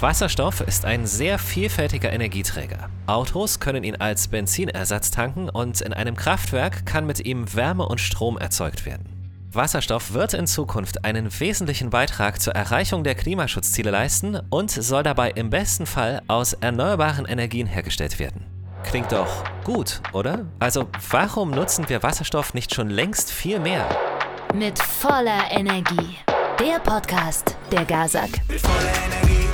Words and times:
Wasserstoff 0.00 0.60
ist 0.60 0.84
ein 0.84 1.06
sehr 1.06 1.38
vielfältiger 1.38 2.12
Energieträger. 2.12 2.90
Autos 3.06 3.60
können 3.60 3.82
ihn 3.82 3.96
als 3.96 4.28
Benzinersatz 4.28 5.10
tanken 5.10 5.48
und 5.48 5.80
in 5.80 5.94
einem 5.94 6.16
Kraftwerk 6.16 6.84
kann 6.84 7.06
mit 7.06 7.24
ihm 7.24 7.54
Wärme 7.54 7.86
und 7.86 7.98
Strom 7.98 8.36
erzeugt 8.36 8.84
werden. 8.84 9.06
Wasserstoff 9.52 10.12
wird 10.12 10.34
in 10.34 10.46
Zukunft 10.46 11.06
einen 11.06 11.30
wesentlichen 11.40 11.88
Beitrag 11.88 12.42
zur 12.42 12.54
Erreichung 12.54 13.04
der 13.04 13.14
Klimaschutzziele 13.14 13.90
leisten 13.90 14.38
und 14.50 14.70
soll 14.70 15.02
dabei 15.02 15.30
im 15.30 15.48
besten 15.48 15.86
Fall 15.86 16.20
aus 16.28 16.52
erneuerbaren 16.52 17.24
Energien 17.24 17.66
hergestellt 17.66 18.18
werden. 18.18 18.44
Klingt 18.82 19.12
doch 19.12 19.44
gut, 19.64 20.02
oder? 20.12 20.44
Also 20.58 20.88
warum 21.10 21.52
nutzen 21.52 21.88
wir 21.88 22.02
Wasserstoff 22.02 22.52
nicht 22.52 22.74
schon 22.74 22.90
längst 22.90 23.32
viel 23.32 23.58
mehr? 23.60 23.88
Mit 24.54 24.78
voller 24.78 25.50
Energie. 25.50 26.18
Der 26.60 26.80
Podcast 26.80 27.56
der 27.72 27.84
Gazak. 27.86 28.30
Mit 28.48 28.60
voller 28.60 28.92
Energie, 29.06 29.45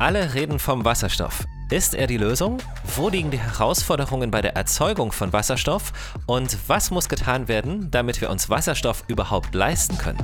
Alle 0.00 0.32
reden 0.32 0.60
vom 0.60 0.84
Wasserstoff. 0.84 1.44
Ist 1.70 1.94
er 1.94 2.06
die 2.06 2.16
Lösung? 2.16 2.58
Wo 2.96 3.08
liegen 3.08 3.30
die 3.30 3.40
Herausforderungen 3.40 4.30
bei 4.30 4.40
der 4.40 4.54
Erzeugung 4.56 5.10
von 5.10 5.32
Wasserstoff? 5.32 5.92
Und 6.24 6.56
was 6.68 6.90
muss 6.90 7.08
getan 7.08 7.48
werden, 7.48 7.90
damit 7.90 8.20
wir 8.20 8.30
uns 8.30 8.48
Wasserstoff 8.48 9.04
überhaupt 9.08 9.54
leisten 9.54 9.98
können? 9.98 10.18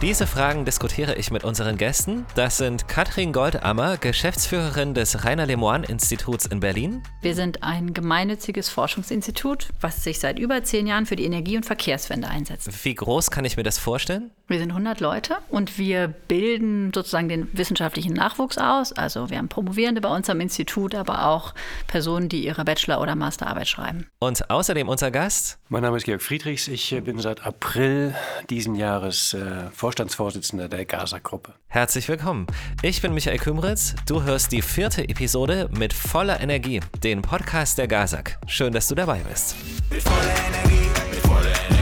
Diese 0.00 0.28
Fragen 0.28 0.64
diskutiere 0.64 1.16
ich 1.16 1.32
mit 1.32 1.42
unseren 1.42 1.76
Gästen. 1.76 2.24
Das 2.36 2.56
sind 2.56 2.86
Katrin 2.86 3.32
Goldammer, 3.32 3.96
Geschäftsführerin 3.96 4.94
des 4.94 5.24
Rainer 5.24 5.44
Lemoine 5.44 5.84
Instituts 5.88 6.46
in 6.46 6.60
Berlin. 6.60 7.02
Wir 7.20 7.34
sind 7.34 7.64
ein 7.64 7.94
gemeinnütziges 7.94 8.68
Forschungsinstitut, 8.68 9.70
was 9.80 10.04
sich 10.04 10.20
seit 10.20 10.38
über 10.38 10.62
zehn 10.62 10.86
Jahren 10.86 11.04
für 11.04 11.16
die 11.16 11.24
Energie- 11.24 11.56
und 11.56 11.66
Verkehrswende 11.66 12.28
einsetzt. 12.28 12.84
Wie 12.84 12.94
groß 12.94 13.32
kann 13.32 13.44
ich 13.44 13.56
mir 13.56 13.64
das 13.64 13.80
vorstellen? 13.80 14.30
Wir 14.46 14.60
sind 14.60 14.70
100 14.70 15.00
Leute 15.00 15.36
und 15.50 15.76
wir 15.76 16.08
bilden 16.08 16.90
sozusagen 16.94 17.28
den 17.28 17.48
wissenschaftlichen 17.52 18.14
Nachwuchs 18.14 18.56
aus. 18.56 18.92
Also 18.92 19.28
wir 19.28 19.36
haben 19.36 19.48
Promovierende 19.48 20.00
bei 20.00 20.08
uns 20.08 20.30
am 20.30 20.40
Institut, 20.40 20.94
aber 20.94 21.26
auch 21.26 21.52
Personen, 21.86 22.30
die 22.30 22.46
ihre 22.46 22.64
Bachelor- 22.64 23.02
oder 23.02 23.14
Masterarbeit 23.14 23.68
schreiben. 23.68 24.06
Und 24.20 24.48
außerdem 24.48 24.88
unser 24.88 25.10
Gast. 25.10 25.58
Mein 25.68 25.82
Name 25.82 25.98
ist 25.98 26.04
Georg 26.04 26.22
Friedrichs. 26.22 26.66
Ich 26.66 26.92
äh, 26.92 27.00
bin 27.00 27.18
seit 27.18 27.44
April 27.44 28.14
diesen 28.48 28.74
Jahres 28.74 29.34
äh, 29.34 29.70
Vorstandsvorsitzender 29.88 30.68
der 30.68 30.84
Gaza-Gruppe. 30.84 31.54
Herzlich 31.66 32.10
willkommen. 32.10 32.46
Ich 32.82 33.00
bin 33.00 33.14
Michael 33.14 33.38
Kümritz. 33.38 33.94
Du 34.06 34.22
hörst 34.22 34.52
die 34.52 34.60
vierte 34.60 35.08
Episode 35.08 35.70
mit 35.72 35.94
voller 35.94 36.40
Energie, 36.40 36.80
den 37.02 37.22
Podcast 37.22 37.78
der 37.78 37.88
Gazak. 37.88 38.38
Schön, 38.46 38.74
dass 38.74 38.86
du 38.88 38.94
dabei 38.94 39.20
bist. 39.20 39.56
Mit 39.88 40.02
voller 40.02 40.20
Energie, 40.20 40.90
mit 41.10 41.20
voller 41.20 41.52
Energie, 41.70 41.77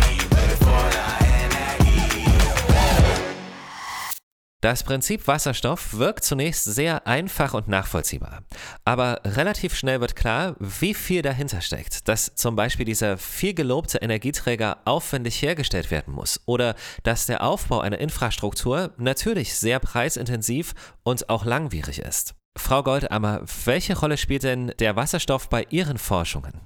Das 4.67 4.83
Prinzip 4.83 5.28
Wasserstoff 5.28 5.97
wirkt 5.97 6.25
zunächst 6.25 6.64
sehr 6.64 7.06
einfach 7.06 7.55
und 7.55 7.69
nachvollziehbar. 7.69 8.42
Aber 8.84 9.20
relativ 9.25 9.77
schnell 9.77 10.00
wird 10.00 10.17
klar, 10.17 10.56
wie 10.59 10.92
viel 10.92 11.22
dahinter 11.22 11.61
steckt. 11.61 12.09
Dass 12.09 12.34
zum 12.34 12.56
Beispiel 12.56 12.84
dieser 12.84 13.17
viel 13.17 13.55
gelobte 13.55 13.98
Energieträger 13.98 14.78
aufwendig 14.84 15.41
hergestellt 15.41 15.92
werden 15.92 16.12
muss. 16.12 16.41
Oder 16.47 16.75
dass 17.05 17.27
der 17.27 17.44
Aufbau 17.44 17.78
einer 17.78 18.00
Infrastruktur 18.00 18.91
natürlich 18.97 19.55
sehr 19.55 19.78
preisintensiv 19.78 20.75
und 21.05 21.28
auch 21.28 21.44
langwierig 21.44 22.00
ist. 22.00 22.34
Frau 22.59 22.83
Goldammer, 22.83 23.42
welche 23.67 23.97
Rolle 23.97 24.17
spielt 24.17 24.42
denn 24.42 24.72
der 24.81 24.97
Wasserstoff 24.97 25.48
bei 25.48 25.64
Ihren 25.70 25.97
Forschungen? 25.97 26.61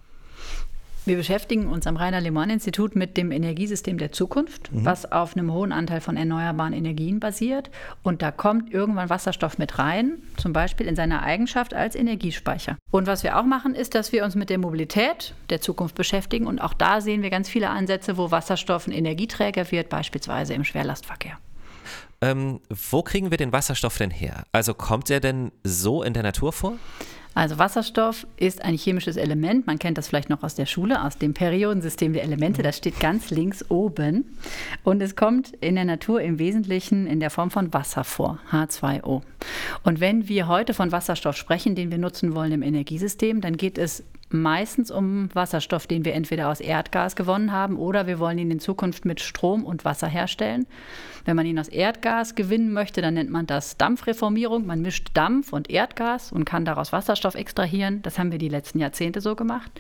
Wir 1.06 1.16
beschäftigen 1.16 1.66
uns 1.66 1.86
am 1.86 1.96
Rainer 1.96 2.20
Lehmann 2.20 2.50
Institut 2.50 2.94
mit 2.94 3.16
dem 3.16 3.32
Energiesystem 3.32 3.96
der 3.96 4.12
Zukunft, 4.12 4.68
was 4.70 5.10
auf 5.10 5.34
einem 5.34 5.50
hohen 5.50 5.72
Anteil 5.72 6.02
von 6.02 6.16
erneuerbaren 6.16 6.74
Energien 6.74 7.20
basiert. 7.20 7.70
Und 8.02 8.20
da 8.20 8.30
kommt 8.30 8.72
irgendwann 8.72 9.08
Wasserstoff 9.08 9.56
mit 9.56 9.78
rein, 9.78 10.18
zum 10.36 10.52
Beispiel 10.52 10.86
in 10.86 10.96
seiner 10.96 11.22
Eigenschaft 11.22 11.72
als 11.72 11.94
Energiespeicher. 11.94 12.76
Und 12.90 13.06
was 13.06 13.22
wir 13.22 13.38
auch 13.38 13.44
machen, 13.44 13.74
ist, 13.74 13.94
dass 13.94 14.12
wir 14.12 14.24
uns 14.24 14.34
mit 14.34 14.50
der 14.50 14.58
Mobilität 14.58 15.34
der 15.48 15.62
Zukunft 15.62 15.94
beschäftigen. 15.94 16.46
Und 16.46 16.60
auch 16.60 16.74
da 16.74 17.00
sehen 17.00 17.22
wir 17.22 17.30
ganz 17.30 17.48
viele 17.48 17.70
Ansätze, 17.70 18.18
wo 18.18 18.30
Wasserstoff 18.30 18.86
ein 18.86 18.92
Energieträger 18.92 19.70
wird, 19.70 19.88
beispielsweise 19.88 20.52
im 20.52 20.64
Schwerlastverkehr. 20.64 21.38
Ähm, 22.20 22.60
wo 22.90 23.02
kriegen 23.02 23.30
wir 23.30 23.38
den 23.38 23.52
Wasserstoff 23.52 23.96
denn 23.96 24.10
her? 24.10 24.44
Also 24.52 24.74
kommt 24.74 25.08
er 25.08 25.20
denn 25.20 25.50
so 25.64 26.02
in 26.02 26.12
der 26.12 26.22
Natur 26.22 26.52
vor? 26.52 26.74
Also 27.34 27.58
Wasserstoff 27.58 28.26
ist 28.36 28.64
ein 28.64 28.76
chemisches 28.76 29.16
Element. 29.16 29.66
Man 29.66 29.78
kennt 29.78 29.98
das 29.98 30.08
vielleicht 30.08 30.30
noch 30.30 30.42
aus 30.42 30.56
der 30.56 30.66
Schule, 30.66 31.02
aus 31.04 31.16
dem 31.16 31.32
Periodensystem 31.32 32.12
der 32.12 32.24
Elemente. 32.24 32.62
Das 32.62 32.76
steht 32.76 32.98
ganz 32.98 33.30
links 33.30 33.64
oben. 33.70 34.36
Und 34.82 35.00
es 35.00 35.14
kommt 35.14 35.52
in 35.60 35.76
der 35.76 35.84
Natur 35.84 36.20
im 36.20 36.38
Wesentlichen 36.38 37.06
in 37.06 37.20
der 37.20 37.30
Form 37.30 37.50
von 37.50 37.72
Wasser 37.72 38.04
vor, 38.04 38.38
H2O. 38.50 39.22
Und 39.84 40.00
wenn 40.00 40.28
wir 40.28 40.48
heute 40.48 40.74
von 40.74 40.90
Wasserstoff 40.90 41.36
sprechen, 41.36 41.74
den 41.74 41.90
wir 41.90 41.98
nutzen 41.98 42.34
wollen 42.34 42.52
im 42.52 42.62
Energiesystem, 42.62 43.40
dann 43.40 43.56
geht 43.56 43.78
es 43.78 44.02
meistens 44.30 44.90
um 44.90 45.28
Wasserstoff, 45.34 45.86
den 45.86 46.04
wir 46.04 46.14
entweder 46.14 46.48
aus 46.48 46.60
Erdgas 46.60 47.16
gewonnen 47.16 47.52
haben 47.52 47.76
oder 47.76 48.06
wir 48.06 48.18
wollen 48.18 48.38
ihn 48.38 48.50
in 48.50 48.60
Zukunft 48.60 49.04
mit 49.04 49.20
Strom 49.20 49.64
und 49.64 49.84
Wasser 49.84 50.08
herstellen. 50.08 50.66
Wenn 51.24 51.36
man 51.36 51.46
ihn 51.46 51.58
aus 51.58 51.68
Erdgas 51.68 52.34
gewinnen 52.34 52.72
möchte, 52.72 53.02
dann 53.02 53.14
nennt 53.14 53.30
man 53.30 53.46
das 53.46 53.76
Dampfreformierung. 53.76 54.66
Man 54.66 54.82
mischt 54.82 55.08
Dampf 55.14 55.52
und 55.52 55.70
Erdgas 55.70 56.32
und 56.32 56.44
kann 56.44 56.64
daraus 56.64 56.92
Wasserstoff 56.92 57.34
extrahieren. 57.34 58.02
Das 58.02 58.18
haben 58.18 58.32
wir 58.32 58.38
die 58.38 58.48
letzten 58.48 58.78
Jahrzehnte 58.78 59.20
so 59.20 59.36
gemacht. 59.36 59.70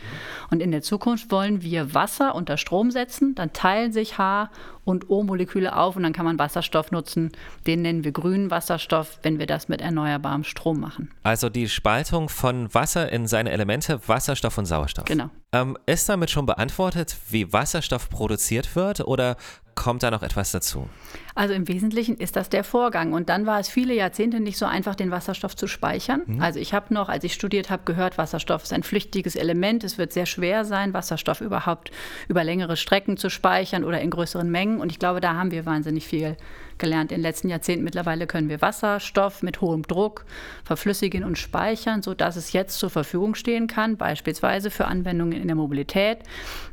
Und 0.50 0.60
in 0.60 0.70
der 0.70 0.82
Zukunft 0.82 1.30
wollen 1.30 1.62
wir 1.62 1.94
Wasser 1.94 2.34
unter 2.34 2.56
Strom 2.56 2.90
setzen. 2.90 3.34
Dann 3.34 3.52
teilen 3.52 3.92
sich 3.92 4.18
H 4.18 4.50
und 4.84 5.10
O-Moleküle 5.10 5.76
auf 5.76 5.96
und 5.96 6.02
dann 6.02 6.12
kann 6.12 6.24
man 6.24 6.38
Wasserstoff 6.38 6.90
nutzen. 6.90 7.32
Den 7.66 7.82
nennen 7.82 8.04
wir 8.04 8.12
grünen 8.12 8.50
Wasserstoff, 8.50 9.18
wenn 9.22 9.38
wir 9.38 9.46
das 9.46 9.68
mit 9.68 9.80
erneuerbarem 9.80 10.44
Strom 10.44 10.80
machen. 10.80 11.10
Also 11.22 11.48
die 11.48 11.68
Spaltung 11.68 12.28
von 12.28 12.72
Wasser 12.74 13.10
in 13.10 13.26
seine 13.26 13.50
Elemente, 13.50 14.00
Wasserstoff 14.06 14.58
und 14.58 14.66
Sauerstoff. 14.66 15.04
Genau. 15.04 15.30
Ähm, 15.52 15.76
ist 15.86 16.08
damit 16.08 16.30
schon 16.30 16.46
beantwortet, 16.46 17.16
wie 17.28 17.52
Wasserstoff 17.52 18.08
produziert 18.08 18.76
wird 18.76 19.00
oder 19.00 19.36
kommt 19.74 20.02
da 20.02 20.10
noch 20.10 20.22
etwas 20.22 20.52
dazu? 20.52 20.88
Also 21.34 21.54
im 21.54 21.66
Wesentlichen 21.66 22.16
ist 22.16 22.36
das 22.36 22.50
der 22.50 22.64
Vorgang. 22.64 23.12
Und 23.12 23.28
dann 23.28 23.46
war 23.46 23.58
es 23.58 23.68
viele 23.68 23.94
Jahrzehnte 23.94 24.38
nicht 24.38 24.58
so 24.58 24.66
einfach, 24.66 24.94
den 24.94 25.10
Wasserstoff 25.10 25.56
zu 25.56 25.66
speichern. 25.66 26.22
Also 26.40 26.60
ich 26.60 26.74
habe 26.74 26.92
noch, 26.92 27.08
als 27.08 27.24
ich 27.24 27.32
studiert 27.32 27.70
habe, 27.70 27.84
gehört, 27.84 28.18
Wasserstoff 28.18 28.62
ist 28.62 28.72
ein 28.72 28.82
flüchtiges 28.82 29.36
Element. 29.36 29.82
Es 29.82 29.96
wird 29.96 30.12
sehr 30.12 30.26
schwer 30.26 30.64
sein, 30.64 30.92
Wasserstoff 30.92 31.40
überhaupt 31.40 31.90
über 32.28 32.44
längere 32.44 32.76
Strecken 32.76 33.16
zu 33.16 33.30
speichern 33.30 33.84
oder 33.84 34.00
in 34.00 34.10
größeren 34.10 34.50
Mengen. 34.50 34.80
Und 34.80 34.92
ich 34.92 34.98
glaube, 34.98 35.20
da 35.20 35.34
haben 35.34 35.50
wir 35.50 35.64
wahnsinnig 35.66 36.06
viel 36.06 36.36
gelernt 36.76 37.12
in 37.12 37.18
den 37.18 37.22
letzten 37.22 37.48
Jahrzehnten. 37.48 37.84
Mittlerweile 37.84 38.26
können 38.26 38.48
wir 38.48 38.60
Wasserstoff 38.60 39.42
mit 39.42 39.60
hohem 39.60 39.82
Druck 39.82 40.24
verflüssigen 40.64 41.24
und 41.24 41.38
speichern, 41.38 42.02
sodass 42.02 42.36
es 42.36 42.52
jetzt 42.52 42.78
zur 42.78 42.90
Verfügung 42.90 43.34
stehen 43.34 43.66
kann, 43.66 43.96
beispielsweise 43.96 44.70
für 44.70 44.86
Anwendungen 44.86 45.39
in 45.40 45.48
der 45.48 45.56
Mobilität, 45.56 46.18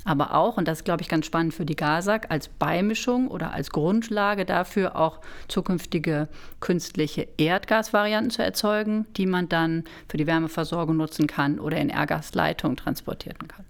aber 0.06 0.34
auch, 0.34 0.58
und 0.58 0.68
das 0.68 0.80
ist, 0.80 0.86
glaube 0.86 1.02
ich, 1.02 1.10
ganz 1.10 1.26
spannend 1.26 1.54
für 1.54 1.66
die 1.66 1.76
GASAG, 1.76 2.28
als 2.30 2.48
Beimischung 2.48 3.28
oder 3.28 3.52
als 3.52 3.72
Grundlage 3.72 4.46
dafür 4.46 4.96
auch 4.96 5.20
zukünftige 5.48 6.28
künstliche 6.60 7.28
Erdgasvarianten 7.38 8.32
zu 8.32 8.44
erzeugen, 8.44 9.06
die 9.16 9.26
man 9.26 9.50
dann 9.50 9.84
für 10.08 10.18
die 10.18 10.28
Wärmeversorgung 10.28 10.98
nutzen 10.98 11.28
kann 11.28 11.60
oder 11.60 11.78
in 11.78 11.90
Erdgasleitungen 11.90 12.78
transportieren 12.78 13.48
kann. 13.48 13.66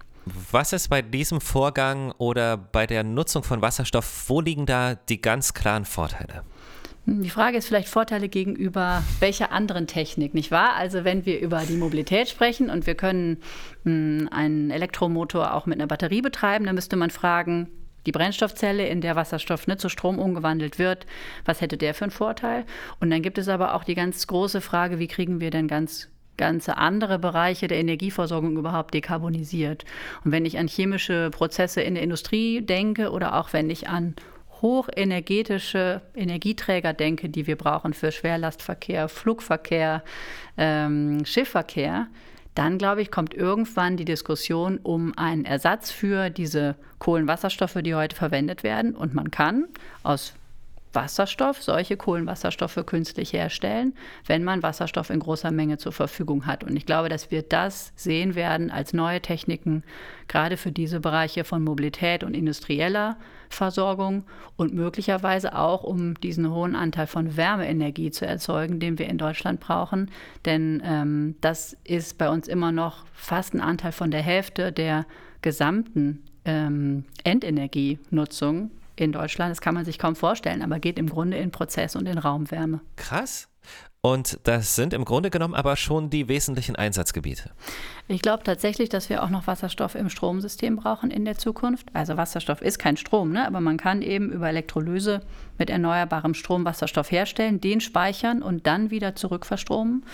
Was 0.51 0.73
ist 0.73 0.89
bei 0.89 1.01
diesem 1.01 1.39
Vorgang 1.39 2.11
oder 2.17 2.57
bei 2.57 2.85
der 2.85 3.03
Nutzung 3.03 3.43
von 3.43 3.61
Wasserstoff, 3.61 4.25
wo 4.27 4.41
liegen 4.41 4.65
da 4.65 4.95
die 4.95 5.21
ganz 5.21 5.53
klaren 5.53 5.85
Vorteile? 5.85 6.43
Die 7.09 7.29
Frage 7.29 7.57
ist 7.57 7.67
vielleicht 7.67 7.87
Vorteile 7.87 8.27
gegenüber 8.27 9.01
welcher 9.21 9.53
anderen 9.53 9.87
Technik, 9.87 10.33
nicht 10.33 10.51
wahr? 10.51 10.75
Also 10.75 11.05
wenn 11.05 11.25
wir 11.25 11.39
über 11.39 11.61
die 11.61 11.77
Mobilität 11.77 12.27
sprechen 12.27 12.69
und 12.69 12.85
wir 12.85 12.95
können 12.95 13.37
mh, 13.85 14.29
einen 14.29 14.71
Elektromotor 14.71 15.53
auch 15.53 15.65
mit 15.65 15.79
einer 15.79 15.87
Batterie 15.87 16.21
betreiben, 16.21 16.65
dann 16.65 16.75
müsste 16.75 16.97
man 16.97 17.09
fragen, 17.09 17.69
die 18.05 18.11
Brennstoffzelle, 18.11 18.85
in 18.87 18.99
der 18.99 19.15
Wasserstoff 19.15 19.67
ne, 19.67 19.77
zu 19.77 19.87
Strom 19.87 20.19
umgewandelt 20.19 20.79
wird, 20.79 21.05
was 21.45 21.61
hätte 21.61 21.77
der 21.77 21.93
für 21.93 22.03
einen 22.03 22.11
Vorteil? 22.11 22.65
Und 22.99 23.09
dann 23.09 23.21
gibt 23.21 23.37
es 23.37 23.47
aber 23.47 23.73
auch 23.73 23.85
die 23.85 23.95
ganz 23.95 24.27
große 24.27 24.59
Frage, 24.59 24.99
wie 24.99 25.07
kriegen 25.07 25.39
wir 25.39 25.49
denn 25.49 25.69
ganz 25.69 26.09
ganze 26.35 26.77
andere 26.77 27.19
Bereiche 27.19 27.67
der 27.67 27.79
Energieversorgung 27.79 28.57
überhaupt 28.57 28.93
dekarbonisiert. 28.93 29.85
Und 30.23 30.31
wenn 30.33 30.45
ich 30.45 30.59
an 30.59 30.67
chemische 30.67 31.29
Prozesse 31.31 31.81
in 31.81 31.95
der 31.95 32.03
Industrie 32.03 32.61
denke 32.61 33.11
oder 33.11 33.39
auch 33.39 33.53
wenn 33.53 33.69
ich 33.69 33.87
an 33.87 34.15
hochenergetische 34.61 36.01
Energieträger 36.15 36.93
denke, 36.93 37.29
die 37.29 37.47
wir 37.47 37.55
brauchen 37.55 37.93
für 37.93 38.11
Schwerlastverkehr, 38.11 39.09
Flugverkehr, 39.09 40.03
ähm, 40.57 41.25
Schiffverkehr, 41.25 42.07
dann 42.57 42.79
glaube 42.79 43.03
ich, 43.03 43.11
kommt 43.11 43.35
irgendwann 43.35 43.97
die 43.97 44.05
Diskussion 44.05 44.79
um 44.81 45.15
einen 45.15 45.45
Ersatz 45.45 45.91
für 45.91 46.31
diese 46.31 46.75
Kohlenwasserstoffe, 46.97 47.77
die 47.83 47.93
heute 47.93 48.15
verwendet 48.15 48.63
werden. 48.63 48.95
Und 48.95 49.13
man 49.13 49.29
kann 49.29 49.67
aus 50.01 50.33
Wasserstoff, 50.93 51.61
solche 51.61 51.97
Kohlenwasserstoffe 51.97 52.83
künstlich 52.85 53.33
herstellen, 53.33 53.93
wenn 54.25 54.43
man 54.43 54.63
Wasserstoff 54.63 55.09
in 55.09 55.19
großer 55.19 55.51
Menge 55.51 55.77
zur 55.77 55.91
Verfügung 55.91 56.45
hat. 56.45 56.63
Und 56.63 56.75
ich 56.75 56.85
glaube, 56.85 57.09
dass 57.09 57.29
wir 57.31 57.41
das 57.41 57.91
sehen 57.95 58.35
werden 58.35 58.71
als 58.71 58.93
neue 58.93 59.21
Techniken, 59.21 59.83
gerade 60.27 60.57
für 60.57 60.71
diese 60.71 60.99
Bereiche 60.99 61.43
von 61.43 61.63
Mobilität 61.63 62.23
und 62.23 62.33
industrieller 62.33 63.17
Versorgung 63.49 64.23
und 64.55 64.73
möglicherweise 64.73 65.57
auch, 65.57 65.83
um 65.83 66.19
diesen 66.19 66.51
hohen 66.51 66.75
Anteil 66.75 67.07
von 67.07 67.37
Wärmeenergie 67.37 68.11
zu 68.11 68.25
erzeugen, 68.25 68.79
den 68.79 68.99
wir 68.99 69.07
in 69.07 69.17
Deutschland 69.17 69.59
brauchen. 69.59 70.11
Denn 70.45 70.81
ähm, 70.85 71.35
das 71.41 71.77
ist 71.83 72.17
bei 72.17 72.29
uns 72.29 72.47
immer 72.47 72.71
noch 72.71 73.05
fast 73.13 73.53
ein 73.53 73.61
Anteil 73.61 73.91
von 73.91 74.11
der 74.11 74.21
Hälfte 74.21 74.71
der 74.71 75.05
gesamten 75.41 76.23
ähm, 76.45 77.05
Endenergienutzung 77.23 78.71
in 79.01 79.11
Deutschland. 79.11 79.51
Das 79.51 79.61
kann 79.61 79.75
man 79.75 79.85
sich 79.85 79.99
kaum 79.99 80.15
vorstellen, 80.15 80.61
aber 80.61 80.79
geht 80.79 80.99
im 80.99 81.09
Grunde 81.09 81.37
in 81.37 81.51
Prozess 81.51 81.95
und 81.95 82.07
in 82.07 82.17
Raumwärme. 82.17 82.81
Krass. 82.95 83.47
Und 84.01 84.39
das 84.43 84.75
sind 84.75 84.93
im 84.93 85.03
Grunde 85.03 85.29
genommen 85.29 85.55
aber 85.55 85.75
schon 85.75 86.09
die 86.09 86.29
wesentlichen 86.29 86.75
Einsatzgebiete. 86.75 87.49
Ich 88.07 88.21
glaube 88.21 88.43
tatsächlich, 88.43 88.87
dass 88.87 89.09
wir 89.09 89.21
auch 89.21 89.29
noch 89.29 89.47
Wasserstoff 89.47 89.95
im 89.95 90.09
Stromsystem 90.09 90.77
brauchen 90.77 91.11
in 91.11 91.25
der 91.25 91.37
Zukunft. 91.37 91.87
Also 91.93 92.15
Wasserstoff 92.15 92.61
ist 92.61 92.79
kein 92.79 92.95
Strom, 92.95 93.31
ne? 93.31 93.45
aber 93.45 93.59
man 93.59 93.75
kann 93.75 94.01
eben 94.01 94.31
über 94.31 94.47
Elektrolyse 94.47 95.21
mit 95.57 95.69
erneuerbarem 95.69 96.35
Strom 96.35 96.63
Wasserstoff 96.63 97.11
herstellen, 97.11 97.59
den 97.59 97.81
speichern 97.81 98.41
und 98.41 98.65
dann 98.65 98.91
wieder 98.91 99.15
zurückverstromen. 99.15 100.05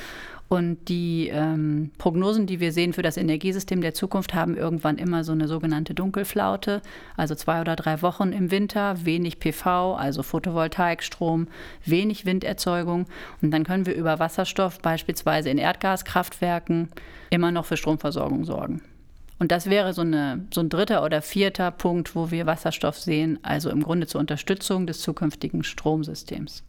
Und 0.50 0.88
die 0.88 1.30
ähm, 1.30 1.92
Prognosen, 1.98 2.46
die 2.46 2.60
wir 2.60 2.72
sehen 2.72 2.94
für 2.94 3.02
das 3.02 3.18
Energiesystem 3.18 3.82
der 3.82 3.94
Zukunft, 3.94 4.34
haben 4.34 4.56
irgendwann 4.56 4.98
immer 4.98 5.24
so 5.24 5.32
eine 5.32 5.48
sogenannte 5.48 5.94
Dunkelflaute, 5.96 6.82
also 7.18 7.34
zwei 7.34 7.62
oder 7.62 7.76
drei 7.76 8.02
Wochen 8.02 8.34
im 8.34 8.52
Winter, 8.52 9.04
wenig 9.04 9.40
PV, 9.40 9.96
also 9.96 10.22
Photovoltaikstrom, 10.22 11.48
wenig 11.86 12.26
Winderzeugung. 12.26 13.08
Und 13.42 13.52
dann 13.52 13.64
können 13.64 13.86
wir 13.86 13.96
über 13.96 14.20
Wasserstoff 14.20 14.80
beispielsweise 14.80 15.50
in 15.50 15.58
Erdgaskraftwerken 15.58 16.90
immer 17.32 17.52
noch 17.52 17.66
für 17.66 17.78
Stromversorgung 17.78 18.46
sorgen. 18.46 18.82
Und 19.40 19.52
das 19.52 19.70
wäre 19.70 19.94
so, 19.94 20.02
eine, 20.02 20.46
so 20.54 20.62
ein 20.62 20.70
dritter 20.70 21.04
oder 21.04 21.22
vierter 21.22 21.72
Punkt, 21.72 22.16
wo 22.16 22.32
wir 22.32 22.46
Wasserstoff 22.46 22.98
sehen, 22.98 23.40
also 23.42 23.70
im 23.70 23.84
Grunde 23.84 24.08
zur 24.08 24.22
Unterstützung 24.22 24.88
des 24.88 25.02
zukünftigen 25.02 25.64
Stromsystems. 25.64 26.64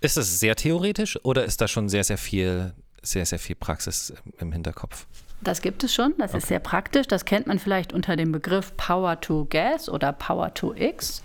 Ist 0.00 0.16
es 0.16 0.40
sehr 0.40 0.56
theoretisch 0.56 1.16
oder 1.24 1.44
ist 1.44 1.60
da 1.60 1.68
schon 1.68 1.88
sehr, 1.88 2.02
sehr 2.02 2.18
viel 2.18 2.72
sehr, 3.02 3.26
sehr 3.26 3.38
viel 3.38 3.56
Praxis 3.56 4.12
im 4.38 4.52
Hinterkopf. 4.52 5.06
Das 5.44 5.60
gibt 5.60 5.82
es 5.82 5.92
schon, 5.92 6.14
das 6.18 6.30
okay. 6.30 6.38
ist 6.38 6.48
sehr 6.48 6.60
praktisch. 6.60 7.08
Das 7.08 7.24
kennt 7.24 7.48
man 7.48 7.58
vielleicht 7.58 7.92
unter 7.92 8.14
dem 8.14 8.30
Begriff 8.30 8.76
Power 8.76 9.20
to 9.20 9.46
Gas 9.50 9.88
oder 9.88 10.12
Power 10.12 10.54
to 10.54 10.72
X. 10.74 11.22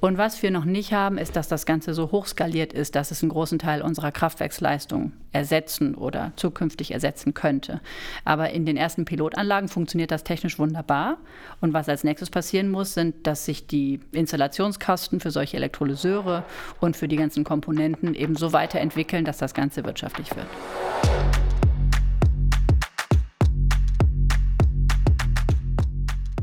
Und 0.00 0.18
was 0.18 0.42
wir 0.42 0.50
noch 0.50 0.64
nicht 0.64 0.92
haben, 0.92 1.18
ist, 1.18 1.36
dass 1.36 1.46
das 1.46 1.66
Ganze 1.66 1.94
so 1.94 2.10
hochskaliert 2.10 2.72
ist, 2.72 2.96
dass 2.96 3.10
es 3.10 3.22
einen 3.22 3.30
großen 3.30 3.58
Teil 3.58 3.82
unserer 3.82 4.10
Kraftwerksleistung 4.10 5.12
ersetzen 5.30 5.94
oder 5.94 6.32
zukünftig 6.36 6.90
ersetzen 6.92 7.34
könnte. 7.34 7.80
Aber 8.24 8.50
in 8.50 8.66
den 8.66 8.76
ersten 8.76 9.04
Pilotanlagen 9.04 9.68
funktioniert 9.68 10.10
das 10.10 10.24
technisch 10.24 10.58
wunderbar. 10.58 11.18
Und 11.60 11.72
was 11.72 11.88
als 11.88 12.02
nächstes 12.02 12.30
passieren 12.30 12.70
muss, 12.70 12.94
sind, 12.94 13.26
dass 13.26 13.44
sich 13.44 13.68
die 13.68 14.00
Installationskosten 14.10 15.20
für 15.20 15.30
solche 15.30 15.58
Elektrolyseure 15.58 16.44
und 16.80 16.96
für 16.96 17.06
die 17.06 17.16
ganzen 17.16 17.44
Komponenten 17.44 18.14
eben 18.14 18.34
so 18.34 18.52
weiterentwickeln, 18.52 19.24
dass 19.24 19.38
das 19.38 19.54
Ganze 19.54 19.84
wirtschaftlich 19.84 20.34
wird. 20.34 21.49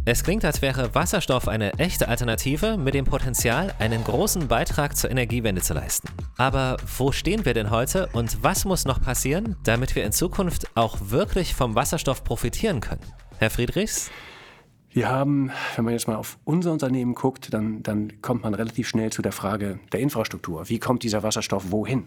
Es 0.10 0.24
klingt, 0.24 0.46
als 0.46 0.62
wäre 0.62 0.96
Wasserstoff 0.96 1.50
eine 1.50 1.74
echte 1.80 2.08
Alternative 2.08 2.78
mit 2.78 2.94
dem 2.94 3.04
Potenzial, 3.04 3.74
einen 3.78 4.06
großen 4.06 4.48
Beitrag 4.48 4.96
zur 4.96 5.12
Energiewende 5.12 5.62
zu 5.62 5.74
leisten. 5.74 6.08
Aber 6.38 6.78
wo 6.98 7.12
stehen 7.12 7.44
wir 7.44 7.54
denn 7.54 7.72
heute 7.72 8.08
und 8.14 8.42
was 8.42 8.64
muss 8.64 8.86
noch 8.86 9.02
passieren, 9.02 9.58
damit 9.66 9.96
wir 9.96 10.06
in 10.06 10.14
Zukunft 10.14 10.66
auch 10.76 10.96
wirklich 11.02 11.56
vom 11.56 11.76
Wasserstoff 11.76 12.24
profitieren 12.24 12.80
können? 12.80 13.02
Herr 13.40 13.50
Friedrichs? 13.50 14.10
Wir 14.90 15.10
haben, 15.10 15.52
wenn 15.76 15.86
man 15.86 15.94
jetzt 15.94 16.08
mal 16.08 16.16
auf 16.16 16.38
unser 16.44 16.72
Unternehmen 16.72 17.14
guckt, 17.14 17.54
dann, 17.54 17.84
dann 17.84 18.22
kommt 18.22 18.44
man 18.44 18.54
relativ 18.54 18.88
schnell 18.88 19.12
zu 19.12 19.22
der 19.22 19.32
Frage 19.32 19.80
der 19.92 20.00
Infrastruktur. 20.00 20.70
Wie 20.70 20.80
kommt 20.80 21.04
dieser 21.04 21.24
Wasserstoff 21.24 21.72
wohin? 21.72 22.06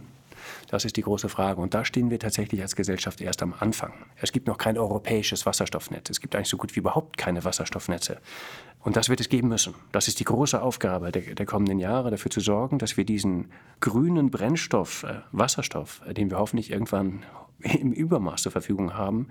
Das 0.68 0.84
ist 0.84 0.96
die 0.96 1.02
große 1.02 1.28
Frage. 1.28 1.60
Und 1.60 1.74
da 1.74 1.84
stehen 1.84 2.10
wir 2.10 2.18
tatsächlich 2.18 2.60
als 2.62 2.76
Gesellschaft 2.76 3.20
erst 3.20 3.42
am 3.42 3.54
Anfang. 3.58 3.92
Es 4.16 4.32
gibt 4.32 4.46
noch 4.46 4.58
kein 4.58 4.78
europäisches 4.78 5.46
Wasserstoffnetz. 5.46 6.10
Es 6.10 6.20
gibt 6.20 6.34
eigentlich 6.34 6.48
so 6.48 6.56
gut 6.56 6.74
wie 6.74 6.80
überhaupt 6.80 7.16
keine 7.18 7.44
Wasserstoffnetze. 7.44 8.18
Und 8.80 8.96
das 8.96 9.08
wird 9.08 9.20
es 9.20 9.28
geben 9.28 9.48
müssen. 9.48 9.74
Das 9.92 10.08
ist 10.08 10.20
die 10.20 10.24
große 10.24 10.60
Aufgabe 10.60 11.12
der, 11.12 11.34
der 11.34 11.46
kommenden 11.46 11.78
Jahre, 11.78 12.10
dafür 12.10 12.30
zu 12.30 12.40
sorgen, 12.40 12.78
dass 12.78 12.96
wir 12.96 13.04
diesen 13.04 13.50
grünen 13.80 14.30
Brennstoff, 14.30 15.02
äh, 15.02 15.20
Wasserstoff, 15.32 16.00
äh, 16.06 16.14
den 16.14 16.30
wir 16.30 16.38
hoffentlich 16.38 16.70
irgendwann 16.70 17.24
im 17.62 17.92
Übermaß 17.92 18.42
zur 18.42 18.52
Verfügung 18.52 18.94
haben, 18.94 19.28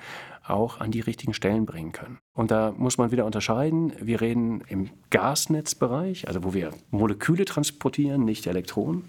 auch 0.48 0.80
an 0.80 0.92
die 0.92 1.02
richtigen 1.02 1.34
Stellen 1.34 1.66
bringen 1.66 1.92
können. 1.92 2.18
Und 2.34 2.52
da 2.52 2.74
muss 2.76 2.98
man 2.98 3.12
wieder 3.12 3.26
unterscheiden. 3.26 3.94
Wir 4.00 4.22
reden 4.22 4.64
im 4.68 4.90
Gasnetzbereich, 5.10 6.28
also 6.28 6.44
wo 6.44 6.54
wir 6.54 6.72
Moleküle 6.90 7.46
transportieren, 7.46 8.26
nicht 8.26 8.48
Elektronen. 8.48 9.04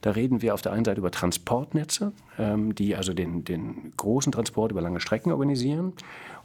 Da 0.00 0.12
reden 0.12 0.42
wir 0.42 0.54
auf 0.54 0.62
der 0.62 0.72
einen 0.72 0.84
Seite 0.84 1.00
über 1.00 1.10
Transportnetze, 1.10 2.12
ähm, 2.38 2.74
die 2.74 2.96
also 2.96 3.12
den, 3.12 3.44
den 3.44 3.92
großen 3.96 4.32
Transport 4.32 4.72
über 4.72 4.80
lange 4.80 5.00
Strecken 5.00 5.32
organisieren. 5.32 5.92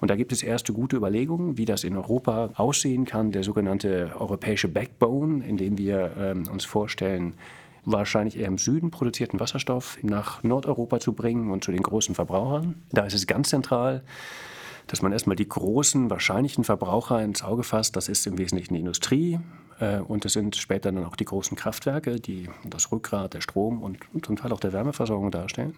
Und 0.02 0.10
da 0.10 0.16
gibt 0.16 0.32
es 0.32 0.44
erste 0.44 0.74
gute 0.74 0.98
Überlegungen, 0.98 1.58
wie 1.58 1.66
das 1.66 1.84
in 1.84 1.96
Europa 1.96 2.50
aussehen 2.56 3.06
kann, 3.06 3.32
der 3.32 3.44
sogenannte 3.44 4.12
europäische 4.20 4.68
Backbone, 4.68 5.46
in 5.46 5.58
dem 5.58 5.78
wir 5.78 6.12
ähm, 6.18 6.44
uns 6.52 6.66
vorstellen, 6.66 7.36
wahrscheinlich 7.86 8.38
eher 8.38 8.48
im 8.48 8.58
Süden 8.58 8.92
produzierten 8.92 9.40
Wasserstoff 9.40 9.98
nach 10.02 10.44
Nordeuropa 10.44 11.00
zu 11.00 11.14
bringen 11.14 11.52
und 11.52 11.64
zu 11.64 11.72
den 11.72 11.84
großen 11.84 12.16
Verbrauchern. 12.16 12.76
Da 12.92 13.06
ist 13.06 13.14
es 13.14 13.28
ganz 13.28 13.50
zentral, 13.50 14.04
dass 14.88 15.02
man 15.02 15.12
erstmal 15.12 15.36
die 15.36 15.48
großen 15.48 16.10
wahrscheinlichen 16.10 16.64
Verbraucher 16.64 17.22
ins 17.22 17.44
Auge 17.44 17.64
fasst. 17.64 17.96
Das 17.96 18.10
ist 18.10 18.28
im 18.28 18.38
Wesentlichen 18.38 18.74
die 18.74 18.80
Industrie 18.82 19.40
äh, 19.80 20.00
und 20.00 20.26
es 20.26 20.34
sind 20.34 20.56
später 20.56 20.92
dann 20.92 21.06
auch 21.06 21.16
die 21.16 21.26
großen 21.26 21.58
Kraftwerke, 21.58 22.20
die 22.20 22.50
das 22.66 22.92
Rückgrat 22.92 23.34
der 23.34 23.42
Strom- 23.42 23.82
und 23.82 24.00
zum 24.26 24.36
Teil 24.36 24.52
auch 24.52 24.60
der 24.60 24.74
Wärmeversorgung 24.74 25.32
darstellen. 25.32 25.76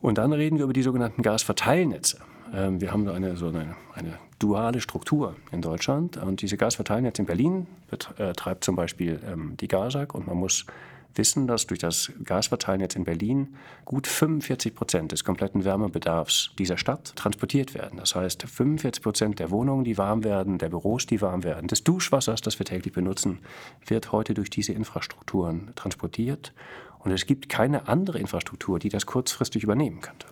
Und 0.00 0.18
dann 0.18 0.32
reden 0.32 0.58
wir 0.58 0.64
über 0.64 0.72
die 0.72 0.82
sogenannten 0.82 1.22
Gasverteilnetze. 1.22 2.18
Ähm, 2.52 2.80
wir 2.80 2.92
haben 2.92 3.08
eine, 3.08 3.36
so 3.36 3.48
eine, 3.48 3.76
eine, 3.94 4.18
duale 4.38 4.80
Struktur 4.80 5.36
in 5.52 5.62
Deutschland. 5.62 6.16
Und 6.16 6.42
diese 6.42 6.56
Gasverteilnetze 6.56 7.22
in 7.22 7.26
Berlin 7.26 7.66
betreibt 7.88 8.64
zum 8.64 8.74
Beispiel 8.74 9.20
ähm, 9.24 9.56
die 9.60 9.68
GASAG. 9.68 10.14
Und 10.14 10.26
man 10.26 10.36
muss 10.36 10.66
wissen, 11.14 11.46
dass 11.46 11.66
durch 11.66 11.78
das 11.78 12.10
Gasverteilnetz 12.24 12.96
in 12.96 13.04
Berlin 13.04 13.54
gut 13.84 14.06
45 14.06 14.74
Prozent 14.74 15.12
des 15.12 15.24
kompletten 15.24 15.64
Wärmebedarfs 15.64 16.50
dieser 16.58 16.76
Stadt 16.76 17.14
transportiert 17.16 17.74
werden. 17.74 17.98
Das 17.98 18.14
heißt, 18.14 18.42
45 18.42 19.02
Prozent 19.02 19.38
der 19.38 19.50
Wohnungen, 19.50 19.84
die 19.84 19.98
warm 19.98 20.24
werden, 20.24 20.58
der 20.58 20.70
Büros, 20.70 21.06
die 21.06 21.20
warm 21.20 21.44
werden, 21.44 21.68
des 21.68 21.84
Duschwassers, 21.84 22.40
das 22.40 22.58
wir 22.58 22.66
täglich 22.66 22.92
benutzen, 22.92 23.38
wird 23.86 24.12
heute 24.12 24.34
durch 24.34 24.50
diese 24.50 24.72
Infrastrukturen 24.72 25.70
transportiert. 25.76 26.52
Und 26.98 27.10
es 27.10 27.26
gibt 27.26 27.48
keine 27.48 27.88
andere 27.88 28.18
Infrastruktur, 28.18 28.78
die 28.78 28.88
das 28.88 29.06
kurzfristig 29.06 29.62
übernehmen 29.64 30.00
könnte. 30.00 30.26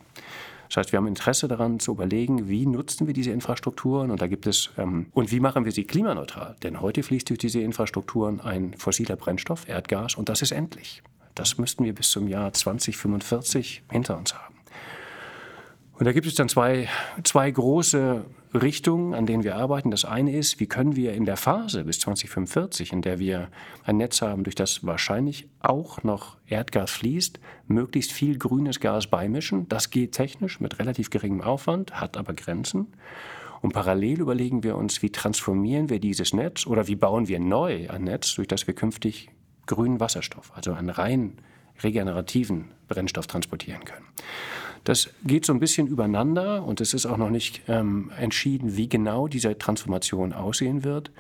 Das 0.71 0.77
heißt, 0.77 0.93
wir 0.93 0.99
haben 0.99 1.09
Interesse 1.09 1.49
daran 1.49 1.81
zu 1.81 1.91
überlegen, 1.91 2.49
wie 2.49 2.65
nutzen 2.65 3.09
wir 3.09 3.13
diese 3.13 3.33
Infrastrukturen 3.33 4.13
und 4.13 4.23
da 4.23 4.29
gibt 4.29 4.47
es 4.47 4.71
ähm, 4.79 5.07
und 5.13 5.33
wie 5.33 5.41
machen 5.41 5.65
wir 5.65 5.73
sie 5.73 5.83
klimaneutral? 5.83 6.55
Denn 6.63 6.81
heute 6.81 7.03
fließt 7.03 7.29
durch 7.29 7.41
diese 7.41 7.61
Infrastrukturen 7.61 8.41
ein 8.41 8.75
fossiler 8.75 9.17
Brennstoff, 9.17 9.69
Erdgas, 9.69 10.15
und 10.15 10.29
das 10.29 10.43
ist 10.43 10.53
endlich. 10.53 11.03
Das 11.35 11.59
müssten 11.59 11.85
wir 11.85 11.93
bis 11.93 12.11
zum 12.11 12.29
Jahr 12.29 12.53
2045 12.53 13.83
hinter 13.91 14.17
uns 14.17 14.33
haben. 14.35 14.55
Und 15.99 16.05
da 16.05 16.13
gibt 16.13 16.29
es 16.29 16.37
dann 16.37 16.49
zwei, 16.49 16.89
zwei 17.25 17.51
große 17.51 18.25
Richtungen, 18.53 19.15
an 19.15 19.27
denen 19.27 19.45
wir 19.45 19.57
arbeiten. 19.57 19.91
Das 19.91 20.05
eine 20.05 20.33
ist, 20.33 20.59
wie 20.59 20.67
können 20.67 20.97
wir 20.97 21.13
in 21.13 21.25
der 21.25 21.37
Phase 21.37 21.85
bis 21.85 22.01
2045, 22.01 22.93
in 22.93 23.03
der 23.03 23.19
wir 23.19 23.49
ein 23.85 23.97
Netz 23.97 24.23
haben, 24.23 24.45
durch 24.45 24.57
das 24.57 24.85
wahrscheinlich 24.85 25.49
auch 25.61 26.03
noch 26.03 26.37
Erdgas 26.49 26.91
fließt, 26.91 27.39
möglichst 27.69 28.13
viel 28.13 28.39
grünes 28.39 28.81
Gas 28.81 29.07
beimischen. 29.07 29.69
Das 29.69 29.91
geht 29.91 30.13
technisch 30.13 30.61
mit 30.61 30.79
relativ 30.79 31.11
geringem 31.11 31.43
Aufwand, 31.43 32.01
hat 32.01 32.17
aber 32.17 32.35
Grenzen. 32.35 32.89
Und 33.63 33.73
parallel 33.73 34.21
überlegen 34.21 34.63
wir 34.63 34.77
uns, 34.77 35.03
wie 35.03 35.11
transformieren 35.11 35.91
wir 35.91 36.01
dieses 36.01 36.33
Netz 36.33 36.67
oder 36.67 36.89
wie 36.89 36.97
bauen 36.97 37.29
wir 37.29 37.39
neu 37.39 37.89
ein 37.91 38.05
Netz, 38.05 38.35
durch 38.35 38.49
das 38.49 38.67
wir 38.67 38.75
künftig 38.75 39.29
grünen 39.67 40.01
Wasserstoff, 40.01 40.53
also 40.57 40.73
einen 40.73 40.91
rein 40.91 41.35
regenerativen 41.83 42.73
Brennstoff 42.89 43.27
transportieren 43.27 43.85
können. 43.85 44.07
Das 44.85 45.11
geht 45.25 45.45
so 45.45 45.53
ein 45.53 45.61
bisschen 45.61 45.87
übereinander 45.87 46.65
und 46.65 46.81
es 46.81 46.95
ist 46.95 47.07
auch 47.07 47.17
noch 47.17 47.31
nicht 47.31 47.63
ähm, 47.69 48.11
entschieden, 48.19 48.77
wie 48.77 48.89
genau 48.89 49.29
diese 49.29 49.57
Transformation 49.59 50.33
aussehen 50.33 50.85
wird. 50.85 51.11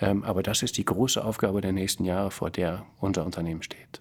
Ähm, 0.00 0.24
aber 0.24 0.42
das 0.42 0.62
ist 0.62 0.76
die 0.76 0.84
große 0.84 1.24
Aufgabe 1.24 1.60
der 1.60 1.72
nächsten 1.72 2.04
Jahre, 2.04 2.30
vor 2.30 2.50
der 2.50 2.84
unser 2.98 3.24
Unternehmen 3.24 3.62
steht. 3.62 4.00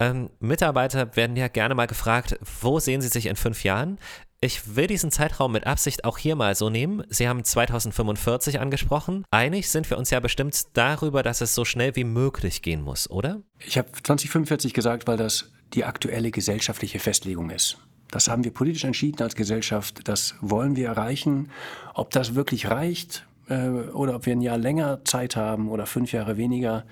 Ähm, 0.00 0.30
Mitarbeiter 0.40 1.14
werden 1.16 1.36
ja 1.36 1.48
gerne 1.48 1.74
mal 1.74 1.86
gefragt, 1.86 2.38
wo 2.60 2.80
sehen 2.80 3.00
sie 3.00 3.08
sich 3.08 3.26
in 3.26 3.36
fünf 3.36 3.64
Jahren? 3.64 3.98
Ich 4.40 4.76
will 4.76 4.86
diesen 4.86 5.10
Zeitraum 5.10 5.50
mit 5.50 5.66
Absicht 5.66 6.04
auch 6.04 6.16
hier 6.16 6.36
mal 6.36 6.54
so 6.54 6.70
nehmen. 6.70 7.02
Sie 7.08 7.28
haben 7.28 7.42
2045 7.42 8.60
angesprochen. 8.60 9.24
Einig 9.32 9.68
sind 9.68 9.90
wir 9.90 9.98
uns 9.98 10.10
ja 10.10 10.20
bestimmt 10.20 10.76
darüber, 10.76 11.24
dass 11.24 11.40
es 11.40 11.56
so 11.56 11.64
schnell 11.64 11.96
wie 11.96 12.04
möglich 12.04 12.62
gehen 12.62 12.82
muss, 12.82 13.10
oder? 13.10 13.42
Ich 13.58 13.78
habe 13.78 13.90
2045 13.90 14.74
gesagt, 14.74 15.08
weil 15.08 15.16
das 15.16 15.50
die 15.74 15.84
aktuelle 15.84 16.30
gesellschaftliche 16.30 17.00
Festlegung 17.00 17.50
ist. 17.50 17.78
Das 18.10 18.28
haben 18.28 18.44
wir 18.44 18.52
politisch 18.52 18.84
entschieden 18.84 19.22
als 19.22 19.34
Gesellschaft. 19.34 20.08
Das 20.08 20.34
wollen 20.40 20.76
wir 20.76 20.88
erreichen. 20.88 21.50
Ob 21.94 22.10
das 22.10 22.34
wirklich 22.34 22.70
reicht 22.70 23.26
äh, 23.48 23.68
oder 23.68 24.16
ob 24.16 24.26
wir 24.26 24.34
ein 24.34 24.40
Jahr 24.40 24.58
länger 24.58 25.04
Zeit 25.04 25.36
haben 25.36 25.68
oder 25.68 25.86
fünf 25.86 26.12
Jahre 26.12 26.36
weniger, 26.36 26.84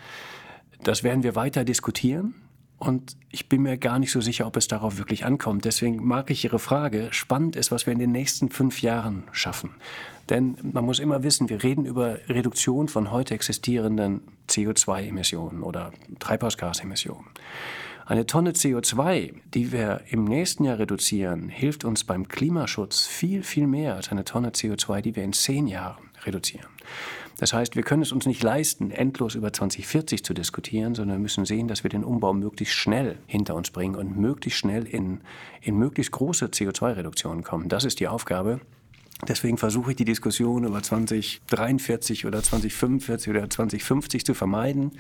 das 0.83 1.03
werden 1.03 1.23
wir 1.23 1.35
weiter 1.35 1.65
diskutieren. 1.65 2.35
Und 2.79 3.17
ich 3.31 3.49
bin 3.49 3.63
mir 3.63 3.79
gar 3.79 3.99
nicht 3.99 4.13
so 4.13 4.21
sicher, 4.21 4.47
ob 4.47 4.57
es 4.57 4.69
darauf 4.69 4.99
wirklich 4.99 5.25
ankommt. 5.25 5.65
Deswegen 5.65 6.05
mag 6.05 6.31
ich 6.31 6.45
Ihre 6.45 6.59
Frage. 6.59 7.09
Spannend 7.11 7.57
ist, 7.57 7.73
was 7.73 7.87
wir 7.87 7.95
in 7.95 7.99
den 7.99 8.13
nächsten 8.13 8.51
fünf 8.51 8.83
Jahren 8.83 9.25
schaffen. 9.33 9.71
Denn 10.29 10.59
man 10.63 10.85
muss 10.85 10.99
immer 10.99 11.23
wissen, 11.23 11.49
wir 11.49 11.63
reden 11.63 11.87
über 11.87 12.19
Reduktion 12.29 12.89
von 12.89 13.11
heute 13.13 13.35
existierenden 13.35 14.21
CO2-Emissionen 14.49 15.63
oder 15.63 15.93
Treibhausgasemissionen. 16.19 17.25
Eine 18.09 18.25
Tonne 18.25 18.53
CO2, 18.53 19.35
die 19.53 19.73
wir 19.73 20.03
im 20.11 20.27
nächsten 20.27 20.63
Jahr 20.63 20.79
reduzieren, 20.79 21.49
hilft 21.49 21.85
uns 21.85 22.05
beim 22.05 22.29
Klimaschutz 22.29 23.05
viel, 23.05 23.43
viel 23.43 23.67
mehr 23.67 23.97
als 23.97 24.13
eine 24.13 24.23
Tonne 24.23 24.51
CO2, 24.51 25.01
die 25.01 25.17
wir 25.17 25.25
in 25.25 25.33
zehn 25.33 25.67
Jahren 25.67 26.05
reduzieren. 26.25 26.69
Das 27.39 27.53
heißt, 27.53 27.75
wir 27.75 27.83
können 27.83 28.03
es 28.03 28.13
uns 28.13 28.25
nicht 28.25 28.45
leisten, 28.45 28.93
endlos 28.93 29.35
über 29.35 29.53
2040 29.53 30.23
zu 30.23 30.35
diskutieren, 30.35 30.95
sondern 30.95 31.21
müssen 31.21 31.45
sehen, 31.45 31.67
dass 31.67 31.83
wir 31.83 31.91
den 31.91 32.05
Umbau 32.05 32.33
möglichst 32.33 32.77
schnell 32.77 33.19
hinter 33.27 33.57
uns 33.57 33.71
bringen 33.71 33.97
und 33.97 34.17
möglichst 34.17 34.61
schnell 34.61 34.87
in, 34.87 35.21
in 35.61 35.77
möglichst 35.77 36.13
große 36.13 36.47
CO2-Reduktionen 36.47 37.43
kommen. 37.43 37.69
Das 37.69 37.85
ist 37.85 37.99
die 37.99 38.07
Aufgabe. 38.07 38.61
Deswegen 39.27 39.59
versuche 39.59 39.91
ich 39.91 39.97
die 39.97 40.05
Diskussion 40.05 40.63
über 40.63 40.81
2043 40.81 42.25
oder 42.25 42.41
2045 42.41 43.31
oder 43.31 43.51
2050 43.51 44.25
zu 44.25 44.35
vermeiden, 44.35 44.93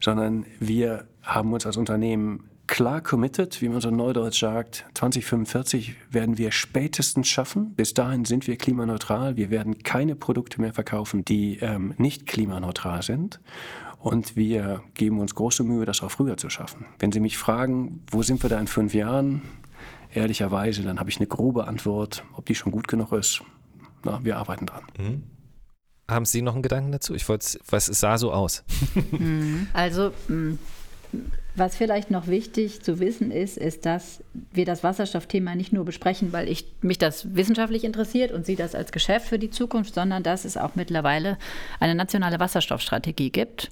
sondern 0.00 0.46
wir 0.60 1.06
haben 1.22 1.52
uns 1.52 1.66
als 1.66 1.76
Unternehmen 1.76 2.48
klar 2.66 3.00
committed, 3.00 3.60
wie 3.60 3.68
man 3.68 3.80
so 3.80 3.90
neudeutsch 3.90 4.40
sagt. 4.40 4.86
2045 4.94 5.94
werden 6.10 6.38
wir 6.38 6.52
spätestens 6.52 7.28
schaffen. 7.28 7.74
Bis 7.74 7.94
dahin 7.94 8.24
sind 8.24 8.46
wir 8.46 8.56
klimaneutral. 8.56 9.36
Wir 9.36 9.50
werden 9.50 9.82
keine 9.82 10.14
Produkte 10.14 10.60
mehr 10.60 10.72
verkaufen, 10.72 11.24
die 11.24 11.58
ähm, 11.58 11.94
nicht 11.98 12.26
klimaneutral 12.26 13.02
sind. 13.02 13.40
Und 13.98 14.36
wir 14.36 14.82
geben 14.94 15.20
uns 15.20 15.34
große 15.34 15.62
Mühe, 15.62 15.84
das 15.84 16.02
auch 16.02 16.10
früher 16.10 16.36
zu 16.36 16.50
schaffen. 16.50 16.86
Wenn 16.98 17.12
Sie 17.12 17.20
mich 17.20 17.38
fragen, 17.38 18.02
wo 18.10 18.22
sind 18.22 18.42
wir 18.42 18.50
da 18.50 18.58
in 18.58 18.66
fünf 18.66 18.94
Jahren? 18.94 19.42
Ehrlicherweise, 20.12 20.82
dann 20.82 20.98
habe 20.98 21.08
ich 21.08 21.18
eine 21.18 21.26
grobe 21.26 21.66
Antwort. 21.66 22.24
Ob 22.34 22.46
die 22.46 22.54
schon 22.54 22.72
gut 22.72 22.88
genug 22.88 23.12
ist, 23.12 23.42
na, 24.04 24.24
wir 24.24 24.38
arbeiten 24.38 24.66
dran. 24.66 24.82
Mhm. 24.98 25.22
Haben 26.10 26.24
Sie 26.24 26.42
noch 26.42 26.54
einen 26.54 26.62
Gedanken 26.62 26.90
dazu? 26.92 27.14
Ich 27.14 27.28
wollte, 27.28 27.60
was 27.68 27.88
es 27.88 28.00
sah 28.00 28.18
so 28.18 28.32
aus. 28.32 28.64
Also 29.72 30.12
mh, 30.28 30.58
was 31.54 31.76
vielleicht 31.76 32.10
noch 32.10 32.26
wichtig 32.26 32.82
zu 32.82 32.98
wissen 32.98 33.30
ist, 33.30 33.58
ist, 33.58 33.84
dass 33.84 34.22
wir 34.52 34.64
das 34.64 34.82
Wasserstoffthema 34.82 35.54
nicht 35.54 35.72
nur 35.72 35.84
besprechen, 35.84 36.32
weil 36.32 36.48
ich, 36.48 36.66
mich 36.80 36.98
das 36.98 37.34
wissenschaftlich 37.34 37.84
interessiert 37.84 38.32
und 38.32 38.46
Sie 38.46 38.56
das 38.56 38.74
als 38.74 38.90
Geschäft 38.90 39.28
für 39.28 39.38
die 39.38 39.50
Zukunft, 39.50 39.94
sondern 39.94 40.22
dass 40.22 40.46
es 40.46 40.56
auch 40.56 40.74
mittlerweile 40.74 41.36
eine 41.78 41.94
nationale 41.94 42.40
Wasserstoffstrategie 42.40 43.30
gibt 43.30 43.70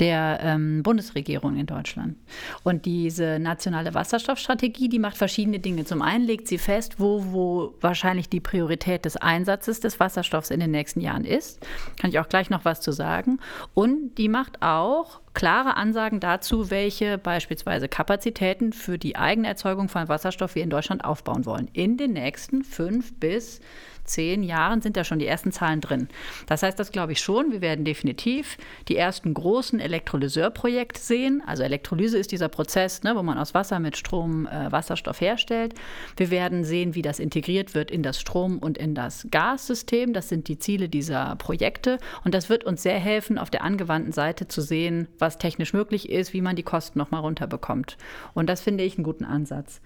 der 0.00 0.40
ähm, 0.42 0.82
Bundesregierung 0.82 1.56
in 1.56 1.66
Deutschland. 1.66 2.16
Und 2.62 2.84
diese 2.84 3.38
nationale 3.38 3.94
Wasserstoffstrategie, 3.94 4.88
die 4.88 4.98
macht 4.98 5.16
verschiedene 5.16 5.60
Dinge. 5.60 5.84
Zum 5.84 6.02
einen 6.02 6.24
legt 6.24 6.48
sie 6.48 6.58
fest, 6.58 6.96
wo, 6.98 7.32
wo 7.32 7.74
wahrscheinlich 7.80 8.28
die 8.28 8.40
Priorität 8.40 9.04
des 9.04 9.16
Einsatzes 9.16 9.80
des 9.80 10.00
Wasserstoffs 10.00 10.50
in 10.50 10.60
den 10.60 10.72
nächsten 10.72 11.00
Jahren 11.00 11.24
ist. 11.24 11.64
Kann 12.00 12.10
ich 12.10 12.18
auch 12.18 12.28
gleich 12.28 12.50
noch 12.50 12.64
was 12.64 12.80
zu 12.80 12.92
sagen. 12.92 13.38
Und 13.72 14.16
die 14.18 14.28
macht 14.28 14.62
auch 14.62 15.20
klare 15.34 15.76
Ansagen 15.76 16.20
dazu, 16.20 16.70
welche 16.70 17.18
beispielsweise 17.18 17.88
Kapazitäten 17.88 18.72
für 18.72 18.98
die 18.98 19.16
eigene 19.16 19.48
Erzeugung 19.48 19.88
von 19.88 20.08
Wasserstoff 20.08 20.54
wir 20.54 20.62
in 20.62 20.70
Deutschland 20.70 21.04
aufbauen 21.04 21.44
wollen. 21.44 21.68
In 21.72 21.96
den 21.96 22.12
nächsten 22.12 22.64
fünf 22.64 23.14
bis 23.14 23.60
zehn 24.04 24.42
Jahren 24.42 24.80
sind 24.82 24.96
da 24.96 25.04
schon 25.04 25.18
die 25.18 25.26
ersten 25.26 25.52
Zahlen 25.52 25.80
drin. 25.80 26.08
Das 26.46 26.62
heißt, 26.62 26.78
das 26.78 26.92
glaube 26.92 27.12
ich 27.12 27.20
schon. 27.20 27.52
Wir 27.52 27.60
werden 27.60 27.84
definitiv 27.84 28.56
die 28.88 28.96
ersten 28.96 29.34
großen 29.34 29.80
Elektrolyseurprojekte 29.80 31.00
sehen. 31.00 31.42
Also 31.46 31.62
Elektrolyse 31.62 32.18
ist 32.18 32.32
dieser 32.32 32.48
Prozess, 32.48 33.02
ne, 33.02 33.16
wo 33.16 33.22
man 33.22 33.38
aus 33.38 33.54
Wasser 33.54 33.80
mit 33.80 33.96
Strom 33.96 34.46
äh, 34.46 34.70
Wasserstoff 34.70 35.20
herstellt. 35.20 35.74
Wir 36.16 36.30
werden 36.30 36.64
sehen, 36.64 36.94
wie 36.94 37.02
das 37.02 37.18
integriert 37.18 37.74
wird 37.74 37.90
in 37.90 38.02
das 38.02 38.20
Strom- 38.20 38.58
und 38.58 38.78
in 38.78 38.94
das 38.94 39.26
Gassystem. 39.30 40.12
Das 40.12 40.28
sind 40.28 40.48
die 40.48 40.58
Ziele 40.58 40.88
dieser 40.88 41.36
Projekte. 41.36 41.98
Und 42.24 42.34
das 42.34 42.48
wird 42.48 42.64
uns 42.64 42.82
sehr 42.82 42.98
helfen, 42.98 43.38
auf 43.38 43.50
der 43.50 43.62
angewandten 43.62 44.12
Seite 44.12 44.48
zu 44.48 44.60
sehen, 44.60 45.08
was 45.18 45.38
technisch 45.38 45.72
möglich 45.72 46.10
ist, 46.10 46.32
wie 46.32 46.42
man 46.42 46.56
die 46.56 46.62
Kosten 46.62 46.98
nochmal 46.98 47.20
runterbekommt. 47.20 47.96
Und 48.34 48.48
das 48.48 48.60
finde 48.60 48.84
ich 48.84 48.96
einen 48.96 49.04
guten 49.04 49.24
Ansatz. 49.24 49.80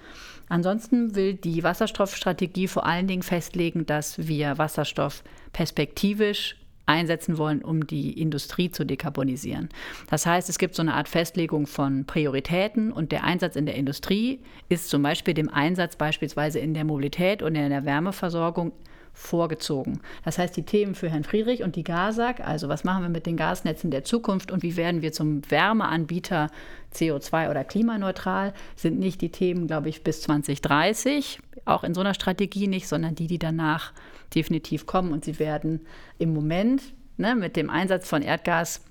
Ansonsten 0.48 1.14
will 1.14 1.34
die 1.34 1.62
Wasserstoffstrategie 1.62 2.68
vor 2.68 2.86
allen 2.86 3.06
Dingen 3.06 3.22
festlegen, 3.22 3.84
dass 3.84 4.07
wir 4.16 4.56
Wasserstoff 4.56 5.22
perspektivisch 5.52 6.56
einsetzen 6.88 7.36
wollen, 7.36 7.62
um 7.62 7.86
die 7.86 8.18
Industrie 8.18 8.70
zu 8.70 8.84
dekarbonisieren. 8.84 9.68
Das 10.08 10.24
heißt, 10.24 10.48
es 10.48 10.58
gibt 10.58 10.74
so 10.74 10.82
eine 10.82 10.94
Art 10.94 11.08
Festlegung 11.08 11.66
von 11.66 12.06
Prioritäten 12.06 12.92
und 12.92 13.12
der 13.12 13.24
Einsatz 13.24 13.56
in 13.56 13.66
der 13.66 13.74
Industrie 13.74 14.40
ist 14.70 14.88
zum 14.88 15.02
Beispiel 15.02 15.34
dem 15.34 15.50
Einsatz 15.50 15.96
beispielsweise 15.96 16.58
in 16.58 16.72
der 16.72 16.84
Mobilität 16.84 17.42
und 17.42 17.54
in 17.54 17.68
der 17.68 17.84
Wärmeversorgung 17.84 18.72
vorgezogen. 19.18 20.00
Das 20.24 20.38
heißt, 20.38 20.56
die 20.56 20.62
Themen 20.62 20.94
für 20.94 21.10
Herrn 21.10 21.24
Friedrich 21.24 21.64
und 21.64 21.74
die 21.74 21.82
GASAG, 21.82 22.40
also 22.40 22.68
was 22.68 22.84
machen 22.84 23.02
wir 23.02 23.08
mit 23.08 23.26
den 23.26 23.36
Gasnetzen 23.36 23.90
der 23.90 24.04
Zukunft 24.04 24.52
und 24.52 24.62
wie 24.62 24.76
werden 24.76 25.02
wir 25.02 25.12
zum 25.12 25.42
Wärmeanbieter 25.50 26.50
CO2 26.94 27.50
oder 27.50 27.64
klimaneutral, 27.64 28.54
sind 28.76 29.00
nicht 29.00 29.20
die 29.20 29.30
Themen, 29.30 29.66
glaube 29.66 29.88
ich, 29.88 30.04
bis 30.04 30.22
2030, 30.22 31.40
auch 31.64 31.82
in 31.82 31.94
so 31.94 32.00
einer 32.00 32.14
Strategie 32.14 32.68
nicht, 32.68 32.86
sondern 32.86 33.16
die, 33.16 33.26
die 33.26 33.40
danach 33.40 33.92
definitiv 34.34 34.86
kommen. 34.86 35.12
Und 35.12 35.24
sie 35.24 35.40
werden 35.40 35.80
im 36.18 36.32
Moment 36.32 36.82
ne, 37.16 37.34
mit 37.34 37.56
dem 37.56 37.70
Einsatz 37.70 38.08
von 38.08 38.22
Erdgas 38.22 38.82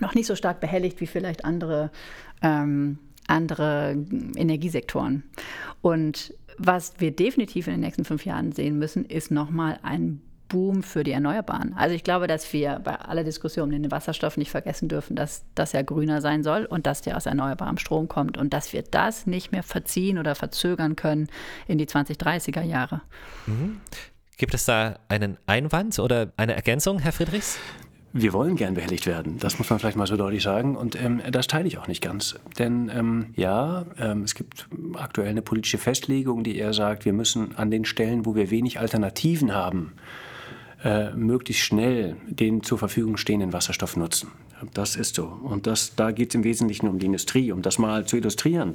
noch 0.00 0.14
nicht 0.14 0.26
so 0.26 0.34
stark 0.34 0.60
behelligt 0.60 1.00
wie 1.02 1.06
vielleicht 1.06 1.44
andere, 1.44 1.90
ähm, 2.42 2.98
andere 3.26 4.02
Energiesektoren. 4.34 5.24
Und 5.82 6.32
was 6.58 6.94
wir 6.98 7.10
definitiv 7.10 7.66
in 7.66 7.74
den 7.74 7.80
nächsten 7.80 8.04
fünf 8.04 8.24
Jahren 8.24 8.52
sehen 8.52 8.78
müssen, 8.78 9.04
ist 9.04 9.30
nochmal 9.30 9.78
ein 9.82 10.20
Boom 10.48 10.82
für 10.82 11.04
die 11.04 11.12
Erneuerbaren. 11.12 11.74
Also 11.76 11.94
ich 11.94 12.04
glaube, 12.04 12.26
dass 12.26 12.52
wir 12.52 12.80
bei 12.82 12.94
aller 12.96 13.22
Diskussion 13.22 13.72
um 13.72 13.82
den 13.82 13.90
Wasserstoff 13.90 14.36
nicht 14.36 14.50
vergessen 14.50 14.88
dürfen, 14.88 15.14
dass 15.14 15.44
das 15.54 15.72
ja 15.72 15.82
grüner 15.82 16.20
sein 16.20 16.42
soll 16.42 16.64
und 16.64 16.86
dass 16.86 17.02
der 17.02 17.16
aus 17.16 17.26
erneuerbarem 17.26 17.76
Strom 17.76 18.08
kommt 18.08 18.38
und 18.38 18.52
dass 18.54 18.72
wir 18.72 18.82
das 18.82 19.26
nicht 19.26 19.52
mehr 19.52 19.62
verziehen 19.62 20.18
oder 20.18 20.34
verzögern 20.34 20.96
können 20.96 21.28
in 21.66 21.76
die 21.76 21.86
2030er 21.86 22.62
Jahre. 22.62 23.02
Mhm. 23.46 23.80
Gibt 24.38 24.54
es 24.54 24.64
da 24.64 24.98
einen 25.08 25.36
Einwand 25.46 25.98
oder 25.98 26.32
eine 26.36 26.54
Ergänzung, 26.54 26.98
Herr 26.98 27.12
Friedrichs? 27.12 27.58
Wir 28.12 28.32
wollen 28.32 28.56
gern 28.56 28.74
behelligt 28.74 29.06
werden, 29.06 29.38
das 29.38 29.58
muss 29.58 29.68
man 29.68 29.78
vielleicht 29.78 29.96
mal 29.96 30.06
so 30.06 30.16
deutlich 30.16 30.42
sagen. 30.42 30.76
Und 30.76 31.00
ähm, 31.00 31.20
das 31.30 31.46
teile 31.46 31.68
ich 31.68 31.76
auch 31.78 31.88
nicht 31.88 32.02
ganz. 32.02 32.36
Denn 32.58 32.90
ähm, 32.94 33.26
ja, 33.36 33.84
ähm, 33.98 34.22
es 34.22 34.34
gibt 34.34 34.66
aktuell 34.94 35.28
eine 35.28 35.42
politische 35.42 35.78
Festlegung, 35.78 36.42
die 36.42 36.56
eher 36.56 36.72
sagt, 36.72 37.04
wir 37.04 37.12
müssen 37.12 37.54
an 37.56 37.70
den 37.70 37.84
Stellen, 37.84 38.24
wo 38.24 38.34
wir 38.34 38.50
wenig 38.50 38.80
Alternativen 38.80 39.54
haben, 39.54 39.92
äh, 40.82 41.10
möglichst 41.10 41.64
schnell 41.64 42.16
den 42.28 42.62
zur 42.62 42.78
Verfügung 42.78 43.18
stehenden 43.18 43.52
Wasserstoff 43.52 43.96
nutzen. 43.96 44.30
Das 44.74 44.96
ist 44.96 45.14
so. 45.14 45.24
Und 45.26 45.66
das, 45.66 45.94
da 45.94 46.10
geht 46.10 46.30
es 46.30 46.34
im 46.34 46.44
Wesentlichen 46.44 46.88
um 46.88 46.98
die 46.98 47.06
Industrie. 47.06 47.52
Um 47.52 47.62
das 47.62 47.78
mal 47.78 48.06
zu 48.06 48.16
illustrieren, 48.16 48.74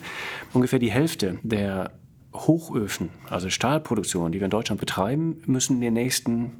ungefähr 0.54 0.80
die 0.80 0.92
Hälfte 0.92 1.40
der 1.44 1.92
Hochöfen, 2.34 3.10
also 3.30 3.50
Stahlproduktion, 3.50 4.32
die 4.32 4.40
wir 4.40 4.46
in 4.46 4.52
Deutschland 4.52 4.80
betreiben, 4.80 5.42
müssen 5.46 5.75
in 5.75 5.82
den 5.82 5.94
nächsten 5.94 6.52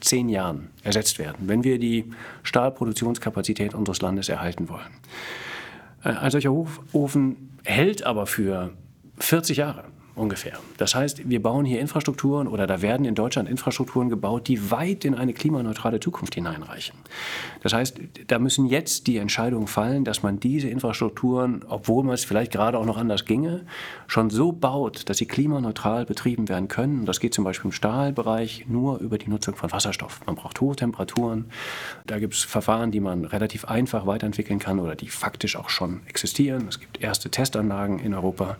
zehn 0.00 0.28
Jahren 0.28 0.70
ersetzt 0.82 1.18
werden, 1.18 1.48
wenn 1.48 1.64
wir 1.64 1.78
die 1.78 2.10
Stahlproduktionskapazität 2.42 3.74
unseres 3.74 4.00
Landes 4.00 4.28
erhalten 4.28 4.68
wollen. 4.68 4.90
Äh, 6.04 6.10
ein 6.10 6.30
solcher 6.30 6.50
Hochofen 6.50 7.58
hält 7.64 8.04
aber 8.04 8.26
für 8.26 8.72
40 9.18 9.58
Jahre 9.58 9.84
ungefähr. 10.20 10.58
Das 10.76 10.94
heißt, 10.94 11.28
wir 11.28 11.42
bauen 11.42 11.64
hier 11.64 11.80
Infrastrukturen 11.80 12.46
oder 12.46 12.66
da 12.66 12.82
werden 12.82 13.06
in 13.06 13.14
Deutschland 13.14 13.48
Infrastrukturen 13.48 14.08
gebaut, 14.08 14.48
die 14.48 14.70
weit 14.70 15.04
in 15.04 15.14
eine 15.14 15.32
klimaneutrale 15.32 15.98
Zukunft 15.98 16.34
hineinreichen. 16.34 16.96
Das 17.62 17.72
heißt, 17.72 17.98
da 18.26 18.38
müssen 18.38 18.66
jetzt 18.66 19.06
die 19.06 19.16
Entscheidungen 19.16 19.66
fallen, 19.66 20.04
dass 20.04 20.22
man 20.22 20.38
diese 20.38 20.68
Infrastrukturen, 20.68 21.64
obwohl 21.68 22.04
man 22.04 22.14
es 22.14 22.24
vielleicht 22.24 22.52
gerade 22.52 22.78
auch 22.78 22.84
noch 22.84 22.96
anders 22.96 23.24
ginge, 23.24 23.64
schon 24.06 24.30
so 24.30 24.52
baut, 24.52 25.08
dass 25.08 25.18
sie 25.18 25.26
klimaneutral 25.26 26.06
betrieben 26.06 26.48
werden 26.48 26.68
können. 26.68 27.00
Und 27.00 27.06
das 27.06 27.20
geht 27.20 27.34
zum 27.34 27.44
Beispiel 27.44 27.68
im 27.68 27.72
Stahlbereich 27.72 28.66
nur 28.68 28.98
über 28.98 29.18
die 29.18 29.28
Nutzung 29.28 29.56
von 29.56 29.72
Wasserstoff. 29.72 30.20
Man 30.26 30.36
braucht 30.36 30.60
hohe 30.60 30.76
Temperaturen. 30.76 31.46
Da 32.06 32.18
gibt 32.18 32.34
es 32.34 32.42
Verfahren, 32.42 32.90
die 32.90 33.00
man 33.00 33.24
relativ 33.24 33.64
einfach 33.64 34.06
weiterentwickeln 34.06 34.58
kann 34.58 34.78
oder 34.78 34.96
die 34.96 35.08
faktisch 35.08 35.56
auch 35.56 35.70
schon 35.70 36.00
existieren. 36.06 36.66
Es 36.68 36.80
gibt 36.80 37.00
erste 37.00 37.30
Testanlagen 37.30 37.98
in 37.98 38.14
Europa, 38.14 38.56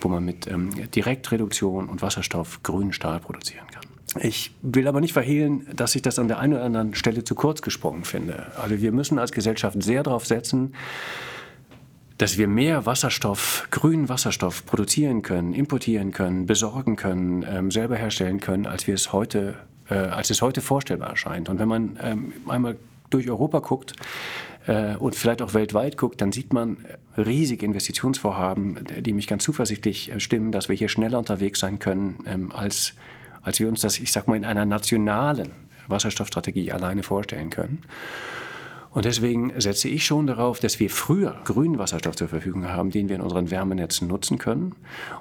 wo 0.00 0.08
man 0.08 0.24
mit 0.24 0.46
ähm, 0.46 0.70
Direktreduktion 1.00 1.88
und 1.88 2.02
Wasserstoff 2.02 2.62
grünen 2.62 2.92
Stahl 2.92 3.20
produzieren 3.20 3.66
kann. 3.72 4.22
Ich 4.22 4.54
will 4.60 4.86
aber 4.86 5.00
nicht 5.00 5.14
verhehlen, 5.14 5.66
dass 5.74 5.94
ich 5.94 6.02
das 6.02 6.18
an 6.18 6.28
der 6.28 6.38
einen 6.40 6.54
oder 6.54 6.64
anderen 6.64 6.94
Stelle 6.94 7.24
zu 7.24 7.34
kurz 7.34 7.62
gesprungen 7.62 8.04
finde. 8.04 8.52
Also 8.60 8.82
wir 8.82 8.92
müssen 8.92 9.18
als 9.18 9.32
Gesellschaft 9.32 9.82
sehr 9.82 10.02
darauf 10.02 10.26
setzen, 10.26 10.74
dass 12.18 12.36
wir 12.36 12.48
mehr 12.48 12.84
Wasserstoff, 12.84 13.66
grünen 13.70 14.10
Wasserstoff 14.10 14.66
produzieren 14.66 15.22
können, 15.22 15.54
importieren 15.54 16.12
können, 16.12 16.44
besorgen 16.44 16.96
können, 16.96 17.46
ähm, 17.48 17.70
selber 17.70 17.96
herstellen 17.96 18.40
können, 18.40 18.66
als 18.66 18.86
wir 18.86 18.94
es 18.94 19.14
heute, 19.14 19.54
äh, 19.88 19.94
als 19.94 20.28
es 20.28 20.42
heute 20.42 20.60
vorstellbar 20.60 21.08
erscheint. 21.08 21.48
Und 21.48 21.58
wenn 21.58 21.68
man 21.68 21.98
ähm, 22.02 22.32
einmal 22.46 22.76
durch 23.08 23.30
Europa 23.30 23.60
guckt 23.60 23.94
äh, 24.70 24.96
und 24.96 25.16
vielleicht 25.16 25.42
auch 25.42 25.52
weltweit 25.52 25.96
guckt, 25.96 26.20
dann 26.20 26.30
sieht 26.30 26.52
man 26.52 26.78
riesige 27.16 27.66
Investitionsvorhaben, 27.66 28.78
die 29.00 29.12
mich 29.12 29.26
ganz 29.26 29.42
zuversichtlich 29.42 30.12
äh, 30.12 30.20
stimmen, 30.20 30.52
dass 30.52 30.68
wir 30.68 30.76
hier 30.76 30.88
schneller 30.88 31.18
unterwegs 31.18 31.58
sein 31.58 31.80
können, 31.80 32.20
ähm, 32.24 32.52
als, 32.52 32.94
als 33.42 33.58
wir 33.58 33.68
uns 33.68 33.80
das, 33.80 33.98
ich 33.98 34.12
sag 34.12 34.28
mal, 34.28 34.36
in 34.36 34.44
einer 34.44 34.64
nationalen 34.64 35.50
Wasserstoffstrategie 35.88 36.70
alleine 36.70 37.02
vorstellen 37.02 37.50
können. 37.50 37.82
Und 38.92 39.06
deswegen 39.06 39.52
setze 39.60 39.88
ich 39.88 40.04
schon 40.04 40.28
darauf, 40.28 40.60
dass 40.60 40.78
wir 40.78 40.90
früher 40.90 41.40
grünen 41.44 41.78
Wasserstoff 41.78 42.14
zur 42.14 42.28
Verfügung 42.28 42.68
haben, 42.68 42.90
den 42.90 43.08
wir 43.08 43.16
in 43.16 43.22
unseren 43.22 43.50
Wärmenetzen 43.50 44.06
nutzen 44.06 44.38
können. 44.38 44.74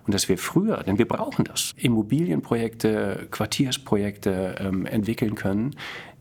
Und 0.05 0.13
dass 0.13 0.29
wir 0.29 0.37
früher, 0.37 0.83
denn 0.83 0.97
wir 0.99 1.07
brauchen 1.07 1.45
das, 1.45 1.73
Immobilienprojekte, 1.77 3.27
Quartiersprojekte 3.31 4.55
ähm, 4.59 4.85
entwickeln 4.85 5.33
können, 5.35 5.75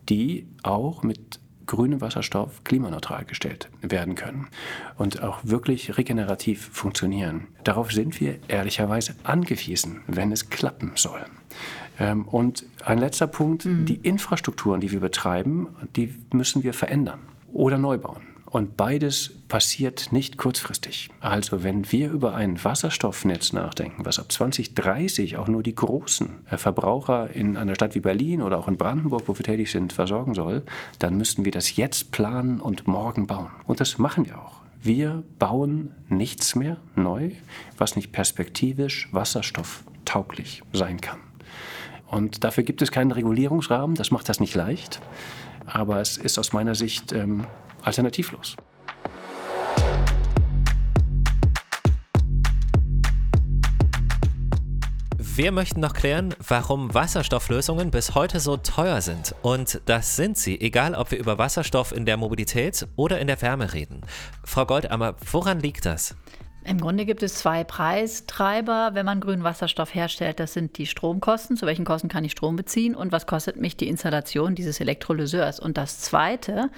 die 0.09 0.47
auch 0.63 1.03
mit 1.03 1.41
grünem 1.69 2.01
Wasserstoff 2.01 2.65
klimaneutral 2.65 3.25
gestellt 3.25 3.69
werden 3.81 4.17
können 4.17 4.49
und 4.97 5.23
auch 5.23 5.39
wirklich 5.45 5.97
regenerativ 5.97 6.69
funktionieren. 6.73 7.47
Darauf 7.63 7.93
sind 7.93 8.21
wir 8.21 8.39
ehrlicherweise 8.49 9.15
angewiesen, 9.23 10.03
wenn 10.09 10.33
es 10.33 10.51
klappen 10.51 10.93
soll. 10.97 11.25
Ähm, 12.01 12.27
und 12.27 12.65
ein 12.85 12.99
letzter 12.99 13.29
Punkt, 13.29 13.65
mhm. 13.65 13.85
die 13.87 13.97
Infrastrukturen, 13.97 14.81
die 14.81 14.91
wir 14.91 15.01
betreiben, 15.01 15.69
die 15.95 16.15
müssen 16.33 16.65
wir 16.65 16.75
verändern 16.75 17.21
oder 17.53 17.79
neu 17.79 17.99
bauen. 17.99 18.23
Und 18.51 18.79
beides 18.79 19.31
passiert 19.49 20.11
nicht 20.11 20.39
kurzfristig. 20.39 21.11
Also 21.21 21.63
wenn 21.63 21.93
wir 21.93 22.11
über 22.11 22.35
ein 22.35 22.63
Wasserstoffnetz 22.63 23.53
nachdenken, 23.53 24.07
was 24.07 24.19
ab 24.19 24.33
2030 24.33 25.37
auch 25.37 25.49
nur 25.49 25.63
die 25.63 25.75
großen 25.75 26.31
äh, 26.51 26.57
Verbraucher 26.57 27.31
in 27.31 27.57
einer 27.59 27.75
Stadt 27.75 27.95
wie 27.95 28.01
Berlin 28.01 28.41
oder 28.41 28.59
auch 28.59 28.69
in 28.69 28.79
Brandenburg, 28.79 29.25
wo 29.27 29.37
wir 29.37 29.45
tätig 29.45 29.71
sind, 29.71 29.93
versorgen 29.93 30.35
soll, 30.35 30.63
dann 30.99 31.19
müssten 31.19 31.45
wir 31.45 31.53
das 31.53 31.77
jetzt 31.77 32.11
planen 32.11 32.61
und 32.61 32.87
morgen 32.87 33.27
bauen. 33.27 33.51
Und 33.67 33.81
das 33.81 33.99
machen 33.99 34.25
wir 34.25 34.39
auch. 34.39 34.63
Wir 34.81 35.23
bauen 35.39 35.93
nichts 36.09 36.55
mehr 36.55 36.79
neu, 36.95 37.33
was 37.77 37.97
nicht 37.97 38.13
perspektivisch 38.13 39.09
wasserstofftauglich 39.13 40.63
sein 40.73 41.01
kann. 41.01 41.19
Und 42.07 42.45
dafür 42.45 42.65
gibt 42.65 42.81
es 42.81 42.91
keinen 42.91 43.13
Regulierungsrahmen, 43.13 43.95
das 43.95 44.11
macht 44.11 44.29
das 44.31 44.41
nicht 44.41 44.55
leicht 44.55 45.01
aber 45.71 46.01
es 46.01 46.17
ist 46.17 46.39
aus 46.39 46.53
meiner 46.53 46.75
Sicht 46.75 47.13
ähm, 47.13 47.47
alternativlos. 47.83 48.57
Wir 55.39 55.53
möchten 55.53 55.79
noch 55.79 55.93
klären, 55.93 56.35
warum 56.49 56.95
Wasserstofflösungen 56.95 57.93
bis 57.93 58.17
heute 58.17 58.41
so 58.41 58.57
teuer 58.57 59.01
sind. 59.01 59.37
Und 59.43 59.81
das 59.85 60.17
sind 60.17 60.37
sie, 60.37 60.61
egal 60.61 60.97
ob 60.97 61.13
wir 61.13 61.19
über 61.21 61.39
Wasserstoff 61.39 61.93
in 61.93 62.07
der 62.07 62.17
Mobilität 62.17 62.89
oder 62.97 63.21
in 63.21 63.29
der 63.29 63.41
Wärme 63.41 63.73
reden. 63.73 64.01
Frau 64.43 64.67
Goldammer, 64.67 65.15
woran 65.31 65.61
liegt 65.61 65.87
das? 65.87 66.17
Im 66.65 66.81
Grunde 66.81 67.07
gibt 67.07 67.23
es 67.23 67.35
zwei 67.37 67.63
Preistreiber, 67.63 68.91
wenn 68.95 69.07
man 69.07 69.21
grünen 69.21 69.45
Wasserstoff 69.45 69.95
herstellt. 69.95 70.41
Das 70.41 70.53
sind 70.53 70.77
die 70.77 70.87
Stromkosten, 70.87 71.57
zu 71.57 71.67
welchen 71.67 71.85
Kosten 71.85 72.09
kann 72.09 72.25
ich 72.25 72.33
Strom 72.33 72.57
beziehen 72.57 72.95
und 72.97 73.13
was 73.13 73.27
kostet 73.27 73.57
mich 73.57 73.77
die 73.77 73.89
Installation 73.89 74.55
dieses 74.55 74.81
Elektrolyseurs. 74.81 75.61
Und 75.61 75.79
das 75.79 76.01
Zweite, 76.01 76.69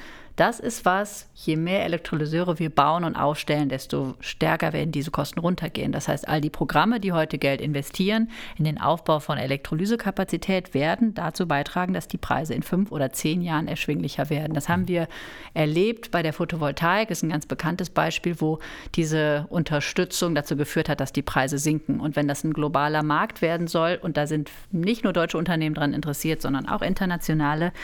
das 0.41 0.59
ist 0.59 0.87
was, 0.87 1.29
je 1.35 1.57
mehr 1.57 1.85
Elektrolyseure 1.85 2.59
wir 2.59 2.71
bauen 2.71 3.05
und 3.05 3.15
aufstellen, 3.15 3.69
desto 3.69 4.15
stärker 4.21 4.73
werden 4.73 4.91
diese 4.91 5.11
Kosten 5.11 5.39
runtergehen. 5.39 5.93
Das 5.93 6.09
heißt, 6.09 6.27
all 6.27 6.41
die 6.41 6.49
Programme, 6.49 6.99
die 6.99 7.13
heute 7.13 7.37
Geld 7.37 7.61
investieren 7.61 8.31
in 8.57 8.65
den 8.65 8.81
Aufbau 8.81 9.21
von 9.21 9.37
Elektrolysekapazität, 9.37 10.73
werden 10.73 11.13
dazu 11.13 11.47
beitragen, 11.47 11.93
dass 11.93 12.09
die 12.09 12.17
Preise 12.17 12.55
in 12.55 12.63
fünf 12.63 12.91
oder 12.91 13.13
zehn 13.13 13.43
Jahren 13.43 13.69
erschwinglicher 13.69 14.31
werden. 14.31 14.55
Das 14.55 14.71
haben 14.71 14.89
wir 14.89 15.09
erlebt 15.53 16.11
bei 16.11 16.23
der 16.23 16.33
Photovoltaik. 16.33 17.11
Das 17.11 17.19
ist 17.19 17.25
ein 17.25 17.29
ganz 17.29 17.45
bekanntes 17.45 17.91
Beispiel, 17.91 18.41
wo 18.41 18.61
diese 18.95 19.45
Unterstützung 19.51 20.35
dazu 20.35 20.57
geführt 20.57 20.89
hat, 20.89 21.01
dass 21.01 21.13
die 21.13 21.21
Preise 21.21 21.59
sinken. 21.59 22.01
Und 22.01 22.17
wenn 22.17 22.29
das 22.29 22.45
ein 22.45 22.55
globaler 22.55 23.03
Markt 23.03 23.43
werden 23.43 23.67
soll, 23.67 23.99
und 24.01 24.17
da 24.17 24.27
sind 24.27 24.51
nicht 24.73 25.05
nur 25.05 25.13
deutsche 25.13 25.37
Unternehmen 25.37 25.75
daran 25.75 25.93
interessiert, 25.93 26.41
sondern 26.41 26.67
auch 26.67 26.81
internationale, 26.81 27.75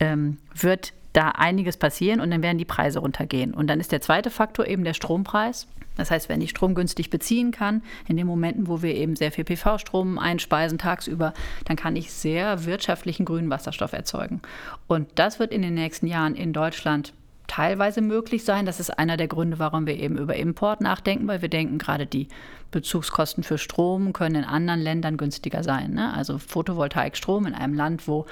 ähm, 0.00 0.38
wird 0.54 0.92
da 1.12 1.30
einiges 1.30 1.76
passieren 1.76 2.20
und 2.20 2.30
dann 2.30 2.42
werden 2.42 2.58
die 2.58 2.64
Preise 2.64 3.00
runtergehen. 3.00 3.52
Und 3.54 3.68
dann 3.68 3.80
ist 3.80 3.92
der 3.92 4.00
zweite 4.00 4.30
Faktor 4.30 4.66
eben 4.66 4.84
der 4.84 4.94
Strompreis. 4.94 5.66
Das 5.96 6.10
heißt, 6.10 6.28
wenn 6.28 6.40
ich 6.40 6.50
Strom 6.50 6.74
günstig 6.74 7.10
beziehen 7.10 7.50
kann, 7.50 7.82
in 8.08 8.16
den 8.16 8.26
Momenten, 8.26 8.68
wo 8.68 8.80
wir 8.80 8.94
eben 8.94 9.16
sehr 9.16 9.32
viel 9.32 9.44
PV-Strom 9.44 10.18
einspeisen 10.18 10.78
tagsüber, 10.78 11.34
dann 11.64 11.76
kann 11.76 11.96
ich 11.96 12.12
sehr 12.12 12.64
wirtschaftlichen 12.64 13.24
grünen 13.24 13.50
Wasserstoff 13.50 13.92
erzeugen. 13.92 14.40
Und 14.86 15.08
das 15.16 15.38
wird 15.38 15.52
in 15.52 15.62
den 15.62 15.74
nächsten 15.74 16.06
Jahren 16.06 16.36
in 16.36 16.52
Deutschland 16.52 17.12
teilweise 17.48 18.00
möglich 18.00 18.44
sein. 18.44 18.64
Das 18.64 18.78
ist 18.78 18.96
einer 18.96 19.16
der 19.16 19.26
Gründe, 19.26 19.58
warum 19.58 19.86
wir 19.86 19.96
eben 19.96 20.16
über 20.16 20.36
Import 20.36 20.80
nachdenken, 20.80 21.26
weil 21.26 21.42
wir 21.42 21.48
denken, 21.48 21.78
gerade 21.78 22.06
die 22.06 22.28
Bezugskosten 22.70 23.42
für 23.42 23.58
Strom 23.58 24.12
können 24.12 24.36
in 24.36 24.44
anderen 24.44 24.80
Ländern 24.80 25.16
günstiger 25.16 25.64
sein. 25.64 25.94
Ne? 25.94 26.14
Also 26.14 26.38
Photovoltaikstrom 26.38 27.46
in 27.46 27.54
einem 27.54 27.74
Land, 27.74 28.06
wo 28.06 28.26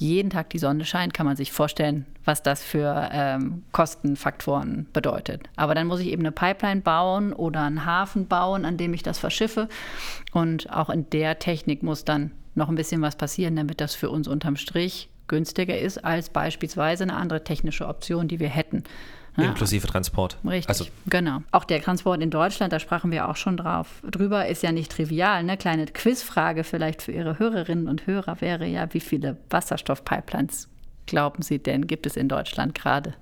jeden 0.00 0.30
Tag 0.30 0.48
die 0.48 0.58
Sonne 0.58 0.86
scheint, 0.86 1.12
kann 1.12 1.26
man 1.26 1.36
sich 1.36 1.52
vorstellen, 1.52 2.06
was 2.24 2.42
das 2.42 2.62
für 2.62 3.10
ähm, 3.12 3.64
Kostenfaktoren 3.70 4.86
bedeutet. 4.94 5.42
Aber 5.56 5.74
dann 5.74 5.86
muss 5.86 6.00
ich 6.00 6.08
eben 6.08 6.22
eine 6.22 6.32
Pipeline 6.32 6.80
bauen 6.80 7.34
oder 7.34 7.62
einen 7.64 7.84
Hafen 7.84 8.26
bauen, 8.26 8.64
an 8.64 8.78
dem 8.78 8.94
ich 8.94 9.02
das 9.02 9.18
verschiffe. 9.18 9.68
Und 10.32 10.72
auch 10.72 10.88
in 10.88 11.10
der 11.10 11.38
Technik 11.38 11.82
muss 11.82 12.06
dann 12.06 12.30
noch 12.54 12.70
ein 12.70 12.76
bisschen 12.76 13.02
was 13.02 13.16
passieren, 13.16 13.56
damit 13.56 13.82
das 13.82 13.94
für 13.94 14.08
uns 14.08 14.26
unterm 14.26 14.56
Strich 14.56 15.10
günstiger 15.28 15.78
ist 15.78 16.02
als 16.02 16.30
beispielsweise 16.30 17.04
eine 17.04 17.16
andere 17.16 17.44
technische 17.44 17.86
Option, 17.86 18.26
die 18.26 18.40
wir 18.40 18.48
hätten. 18.48 18.84
Ja. 19.40 19.48
Inklusive 19.48 19.86
Transport. 19.86 20.38
Richtig, 20.44 20.68
also. 20.68 20.86
genau. 21.06 21.42
Auch 21.50 21.64
der 21.64 21.82
Transport 21.82 22.22
in 22.22 22.30
Deutschland, 22.30 22.72
da 22.72 22.78
sprachen 22.78 23.10
wir 23.10 23.28
auch 23.28 23.36
schon 23.36 23.56
drauf 23.56 24.02
drüber, 24.08 24.46
ist 24.46 24.62
ja 24.62 24.72
nicht 24.72 24.92
trivial. 24.92 25.36
Eine 25.36 25.56
kleine 25.56 25.86
Quizfrage 25.86 26.64
vielleicht 26.64 27.02
für 27.02 27.12
Ihre 27.12 27.38
Hörerinnen 27.38 27.88
und 27.88 28.06
Hörer 28.06 28.40
wäre 28.40 28.66
ja, 28.66 28.92
wie 28.92 29.00
viele 29.00 29.36
Wasserstoffpipelines 29.50 30.68
glauben 31.06 31.42
Sie 31.42 31.58
denn, 31.58 31.86
gibt 31.86 32.06
es 32.06 32.16
in 32.16 32.28
Deutschland 32.28 32.74
gerade? 32.74 33.14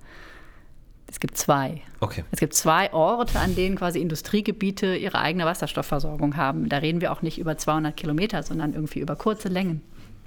Es 1.11 1.21
gibt 1.21 1.39
zwei. 1.39 1.81
Okay. 2.01 2.23
Es 2.31 2.39
gibt 2.39 2.53
zwei 2.53 2.93
Orte, 2.93 3.39
an 3.39 3.57
denen 3.57 3.77
quasi 3.77 3.99
Industriegebiete 3.99 4.95
ihre 4.95 5.19
eigene 5.19 5.47
Wasserstoffversorgung 5.47 6.37
haben. 6.37 6.69
Da 6.69 6.79
reden 6.79 7.01
wir 7.01 7.13
auch 7.13 7.23
nicht 7.23 7.39
über 7.39 7.57
200 7.57 7.97
Kilometer, 7.97 8.43
sondern 8.43 8.75
irgendwie 8.75 9.01
über 9.01 9.17
kurze 9.17 9.49
Längen. 9.49 9.81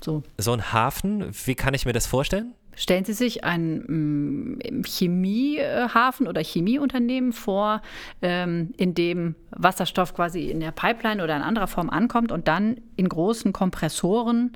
So. 0.04 0.24
so 0.40 0.52
ein 0.54 0.74
Hafen, 0.74 1.30
wie 1.46 1.54
kann 1.54 1.76
ich 1.76 1.86
mir 1.86 1.94
das 1.94 2.08
vorstellen? 2.08 2.56
Stellen 2.76 3.06
Sie 3.06 3.14
sich 3.14 3.44
einen 3.44 4.56
mm, 4.58 4.84
Chemiehafen 4.86 6.28
oder 6.28 6.42
Chemieunternehmen 6.42 7.34
vor, 7.34 7.82
ähm, 8.22 8.74
in 8.78 8.94
dem 8.94 9.36
Wasserstoff 9.52 10.14
quasi 10.14 10.50
in 10.50 10.60
der 10.60 10.72
Pipeline 10.72 11.24
oder 11.24 11.36
in 11.36 11.42
anderer 11.42 11.68
Form 11.68 11.90
ankommt 11.90 12.32
und 12.32 12.48
dann 12.48 12.78
in 12.96 13.10
großen 13.10 13.54
Kompressoren 13.54 14.54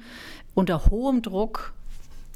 unter 0.54 0.86
hohem 0.86 1.22
Druck 1.22 1.74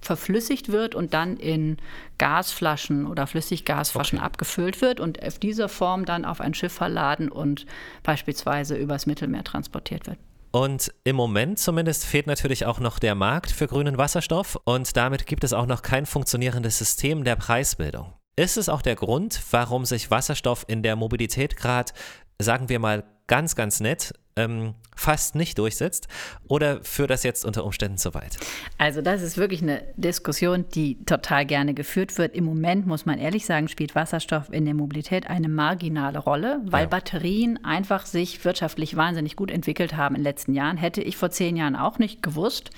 verflüssigt 0.01 0.71
wird 0.71 0.95
und 0.95 1.13
dann 1.13 1.37
in 1.37 1.77
Gasflaschen 2.17 3.05
oder 3.05 3.27
Flüssiggasflaschen 3.27 4.19
okay. 4.19 4.25
abgefüllt 4.25 4.81
wird 4.81 4.99
und 4.99 5.23
auf 5.23 5.39
dieser 5.39 5.69
Form 5.69 6.05
dann 6.05 6.25
auf 6.25 6.41
ein 6.41 6.53
Schiff 6.53 6.73
verladen 6.73 7.29
und 7.29 7.65
beispielsweise 8.03 8.75
übers 8.75 9.05
Mittelmeer 9.05 9.43
transportiert 9.43 10.07
wird. 10.07 10.17
Und 10.51 10.91
im 11.03 11.15
Moment 11.15 11.59
zumindest 11.59 12.05
fehlt 12.05 12.25
natürlich 12.25 12.65
auch 12.65 12.79
noch 12.79 12.97
der 12.97 13.13
Markt 13.13 13.51
für 13.51 13.67
grünen 13.67 13.97
Wasserstoff 13.97 14.59
und 14.63 14.97
damit 14.97 15.27
gibt 15.27 15.43
es 15.43 15.53
auch 15.53 15.67
noch 15.67 15.83
kein 15.83 16.07
funktionierendes 16.07 16.77
System 16.77 17.23
der 17.23 17.35
Preisbildung. 17.35 18.13
Ist 18.35 18.57
es 18.57 18.69
auch 18.69 18.81
der 18.81 18.95
Grund, 18.95 19.39
warum 19.51 19.85
sich 19.85 20.09
Wasserstoff 20.09 20.65
in 20.67 20.81
der 20.81 20.95
Mobilität 20.95 21.55
gerade, 21.55 21.91
sagen 22.39 22.69
wir 22.69 22.79
mal 22.79 23.03
ganz, 23.27 23.55
ganz 23.55 23.79
nett, 23.79 24.13
ähm, 24.39 24.73
fast 24.95 25.35
nicht 25.35 25.57
durchsetzt? 25.57 26.07
Oder 26.47 26.83
führt 26.83 27.09
das 27.09 27.23
jetzt 27.23 27.45
unter 27.45 27.65
Umständen 27.65 27.97
zu 27.97 28.13
weit? 28.13 28.37
Also 28.77 29.01
das 29.01 29.21
ist 29.21 29.37
wirklich 29.37 29.61
eine 29.61 29.83
Diskussion, 29.97 30.65
die 30.73 31.03
total 31.05 31.45
gerne 31.45 31.73
geführt 31.73 32.17
wird. 32.17 32.35
Im 32.35 32.45
Moment, 32.45 32.87
muss 32.87 33.05
man 33.05 33.19
ehrlich 33.19 33.45
sagen, 33.45 33.67
spielt 33.67 33.95
Wasserstoff 33.95 34.51
in 34.51 34.65
der 34.65 34.73
Mobilität 34.73 35.29
eine 35.29 35.49
marginale 35.49 36.19
Rolle, 36.19 36.61
weil 36.65 36.83
ja. 36.83 36.89
Batterien 36.89 37.63
einfach 37.63 38.05
sich 38.05 38.43
wirtschaftlich 38.43 38.95
wahnsinnig 38.95 39.35
gut 39.35 39.51
entwickelt 39.51 39.95
haben 39.95 40.15
in 40.15 40.21
den 40.21 40.25
letzten 40.25 40.53
Jahren. 40.53 40.77
Hätte 40.77 41.01
ich 41.01 41.17
vor 41.17 41.29
zehn 41.29 41.55
Jahren 41.55 41.75
auch 41.75 41.99
nicht 41.99 42.21
gewusst. 42.23 42.71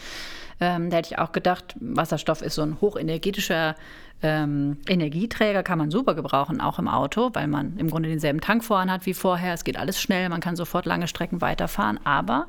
Ähm, 0.62 0.92
da 0.92 0.98
hätte 0.98 1.14
ich 1.14 1.20
auch 1.20 1.32
gedacht, 1.32 1.76
Wasserstoff 1.80 2.44
ist 2.44 2.56
so 2.56 2.62
ein 2.62 2.80
hochenergetischer 2.80 3.76
ähm, 4.22 4.78
Energieträger, 4.88 5.64
kann 5.64 5.80
man 5.80 5.90
super 5.90 6.14
gebrauchen, 6.14 6.62
auch 6.62 6.78
im 6.78 6.88
Auto, 6.88 7.32
weil 7.34 7.48
man 7.48 7.78
im 7.78 7.90
Grunde 7.90 8.10
denselben 8.10 8.42
Tank 8.42 8.64
voran 8.64 8.92
hat 8.92 9.08
wie 9.08 9.16
vorher. 9.16 9.56
Es 9.56 9.64
geht 9.64 9.78
alles 9.78 10.00
schnell, 10.00 10.30
man 10.30 10.40
kann 10.40 10.56
sofort 10.56 10.86
lange 10.86 11.08
Strecken 11.08 11.42
weiterfahren. 11.42 12.00
Aber 12.06 12.48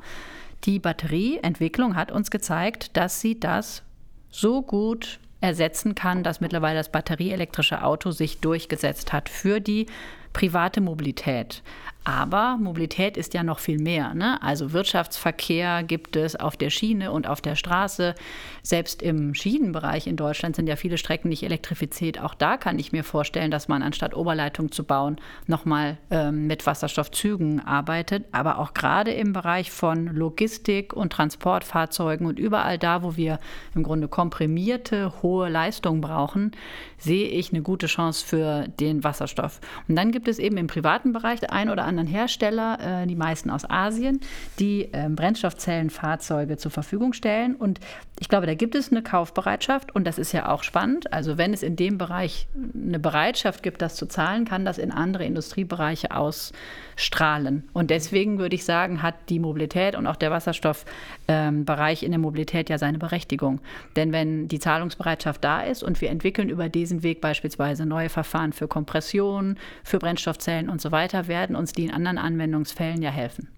die 0.65 0.79
Batterieentwicklung 0.79 1.97
hat 1.97 2.13
uns 2.13 2.31
gezeigt, 2.31 2.97
dass 2.99 3.23
sie 3.23 3.41
das 3.41 3.83
so 4.31 4.61
gut 4.61 5.19
ersetzen 5.41 5.95
kann, 5.95 6.23
dass 6.23 6.41
mittlerweile 6.41 6.79
das 6.79 6.93
batterieelektrische 6.93 7.83
Auto 7.83 8.11
sich 8.11 8.41
durchgesetzt 8.41 9.13
hat 9.13 9.31
für 9.31 9.61
die 9.61 9.87
private 10.35 10.81
Mobilität. 10.81 11.63
Aber 12.05 12.57
Mobilität 12.59 13.17
ist 13.17 13.33
ja 13.33 13.45
noch 13.45 13.61
viel 13.61 13.79
mehr. 13.79 14.15
Ne? 14.15 14.43
Also 14.43 14.73
Wirtschaftsverkehr 14.73 15.85
gibt 15.85 16.17
es 16.17 16.35
auf 16.35 16.57
der 16.57 16.71
Schiene 16.71 17.13
und 17.13 17.29
auf 17.29 17.41
der 17.41 17.55
Straße. 17.55 18.15
Selbst 18.63 19.03
im 19.03 19.35
Schienenbereich 19.35 20.09
in 20.09 20.17
Deutschland 20.17 20.57
sind 20.57 20.67
ja 20.67 20.75
viele 20.75 20.99
Strecken 20.99 21.29
nicht 21.29 21.45
elektrifiziert. 21.45 22.21
Auch 22.21 22.35
da 22.35 22.57
kann 22.57 22.79
ich 22.79 22.91
mir 22.91 23.05
vorstellen, 23.05 23.53
dass 23.53 23.69
man 23.69 23.83
anstatt 23.83 24.15
Oberleitung 24.15 24.73
zu 24.73 24.83
bauen, 24.83 25.21
nochmal 25.47 25.97
ähm, 26.11 26.49
mit 26.49 26.67
Wasserstoffzügen 26.67 27.61
arbeitet. 27.65 28.25
Aber 28.33 28.59
auch 28.59 28.75
gerade 28.75 29.13
im 29.13 29.33
Bereich 29.33 29.71
von 29.71 30.07
Logistik 30.07 30.93
und 30.95 31.13
Transportfahrzeugen 31.13 32.27
und 32.27 32.39
überall 32.39 32.79
da, 32.79 33.05
wo 33.05 33.17
wir 33.17 33.39
im 33.77 33.85
Grunde 33.85 34.09
komprimierte, 34.09 35.13
hohe 35.23 35.49
Leistung 35.49 36.01
brauchen, 36.01 36.51
sehe 36.99 37.29
ich 37.29 37.53
eine 37.53 37.63
gute 37.63 37.87
Chance 37.87 38.27
für 38.27 38.67
den 38.81 39.05
Wasserstoff. 39.05 39.61
Und 39.87 39.95
dann 39.95 40.11
gibt 40.11 40.27
es 40.27 40.41
eben 40.41 40.57
im 40.57 40.67
privaten 40.67 41.13
Bereich 41.13 41.49
ein 41.51 41.71
oder 41.71 41.92
anderen 41.93 42.09
Hersteller, 42.09 43.03
äh, 43.03 43.07
die 43.07 43.17
meisten 43.17 43.51
aus 43.51 43.69
Asien, 43.69 44.21
die 44.59 44.89
äh, 44.93 45.09
Brennstoffzellenfahrzeuge 45.09 46.57
zur 46.57 46.71
Verfügung 46.71 47.13
stellen. 47.13 47.55
Und 47.55 47.81
ich 48.23 48.29
glaube, 48.29 48.47
da 48.47 48.55
gibt 48.55 48.75
es 48.75 48.91
eine 48.91 49.03
Kaufbereitschaft 49.03 49.95
und 49.95 50.07
das 50.07 50.19
ist 50.19 50.31
ja 50.33 50.49
auch 50.49 50.63
spannend. 50.63 51.13
Also 51.13 51.39
wenn 51.39 51.53
es 51.53 51.63
in 51.63 51.77
dem 51.77 51.99
Bereich 51.99 52.47
eine 52.73 53.01
Bereitschaft 53.01 53.63
gibt, 53.63 53.83
das 53.83 53.97
zu 53.97 54.07
zahlen, 54.07 54.45
kann 54.45 54.65
das 54.65 54.79
in 54.79 54.93
andere 54.93 55.25
Industriebereiche 55.25 56.15
ausstrahlen. 56.15 57.69
Und 57.73 57.91
deswegen 57.91 58.39
würde 58.39 58.55
ich 58.55 58.65
sagen, 58.65 59.03
hat 59.03 59.17
die 59.29 59.41
Mobilität 59.41 59.97
und 59.97 60.07
auch 60.07 60.15
der 60.15 60.31
Wasserstoffbereich 60.31 62.03
ähm, 62.03 62.07
in 62.07 62.13
der 62.13 62.21
Mobilität 62.21 62.71
ja 62.71 62.79
seine 62.79 62.99
Berechtigung. 62.99 63.61
Denn 63.97 64.13
wenn 64.13 64.47
die 64.47 64.61
Zahlungsbereitschaft 64.61 65.43
da 65.43 65.63
ist 65.63 65.83
und 65.83 66.01
wir 66.01 66.11
entwickeln 66.11 66.49
über 66.49 66.69
diesen 66.69 67.03
Weg 67.03 67.21
beispielsweise 67.21 67.87
neue 67.87 68.09
Verfahren 68.09 68.53
für 68.53 68.69
Kompression, 68.69 69.59
für 69.83 69.99
Brennstoffzellen 69.99 70.69
und 70.69 70.81
so 70.81 70.93
weiter, 70.93 71.27
werden 71.27 71.57
uns 71.57 71.73
die 71.73 71.82
in 71.85 71.91
anderen 71.91 72.19
Anwendungsfällen 72.19 73.03
ja 73.03 73.11
helfen. 73.11 73.49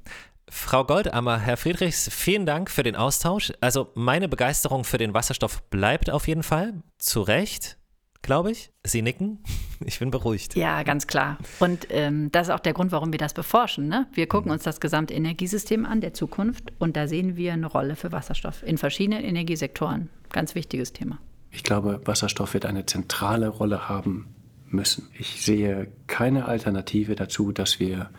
Frau 0.49 0.85
Goldammer, 0.85 1.39
Herr 1.39 1.57
Friedrichs, 1.57 2.09
vielen 2.13 2.47
Dank 2.47 2.71
für 2.71 2.83
den 2.83 2.97
Austausch. 2.97 3.53
Also 3.61 3.91
meine 3.95 4.29
Begeisterung 4.29 4.85
für 4.85 4.99
den 4.99 5.15
Wasserstoff 5.15 5.63
bleibt 5.65 6.11
auf 6.11 6.29
jeden 6.29 6.43
Fall. 6.43 6.75
Zu 6.99 7.23
Recht, 7.23 7.77
glaube 8.23 8.53
ich. 8.53 8.71
Sie 8.85 9.03
nicken. 9.03 9.43
Ich 9.87 9.99
bin 9.99 10.11
beruhigt. 10.11 10.55
Ja, 10.55 10.83
ganz 10.83 11.07
klar. 11.07 11.37
Und 11.59 11.89
ähm, 11.91 12.33
das 12.33 12.47
ist 12.47 12.55
auch 12.55 12.61
der 12.61 12.73
Grund, 12.73 12.91
warum 12.91 13.13
wir 13.13 13.19
das 13.19 13.35
beforschen. 13.35 13.89
Ne? 13.89 14.07
Wir 14.15 14.27
gucken 14.27 14.51
uns 14.51 14.63
das 14.63 14.81
gesamte 14.81 15.13
Energiesystem 15.13 15.85
an 15.85 16.01
der 16.01 16.15
Zukunft 16.15 16.73
und 16.79 16.97
da 16.97 17.07
sehen 17.07 17.37
wir 17.37 17.53
eine 17.53 17.67
Rolle 17.67 17.97
für 17.97 18.13
Wasserstoff 18.13 18.63
in 18.63 18.79
verschiedenen 18.79 19.23
Energiesektoren. 19.23 20.09
Ganz 20.31 20.55
wichtiges 20.55 20.95
Thema. 20.95 21.19
Ich 21.51 21.65
glaube, 21.65 22.01
Wasserstoff 22.05 22.55
wird 22.55 22.65
eine 22.65 22.87
zentrale 22.87 23.49
Rolle 23.49 23.91
haben 23.91 24.35
müssen. 24.69 25.09
Ich 25.19 25.43
sehe 25.43 25.89
keine 26.07 26.47
Alternative 26.47 27.15
dazu, 27.15 27.53
dass 27.53 27.81
wir 27.81 28.11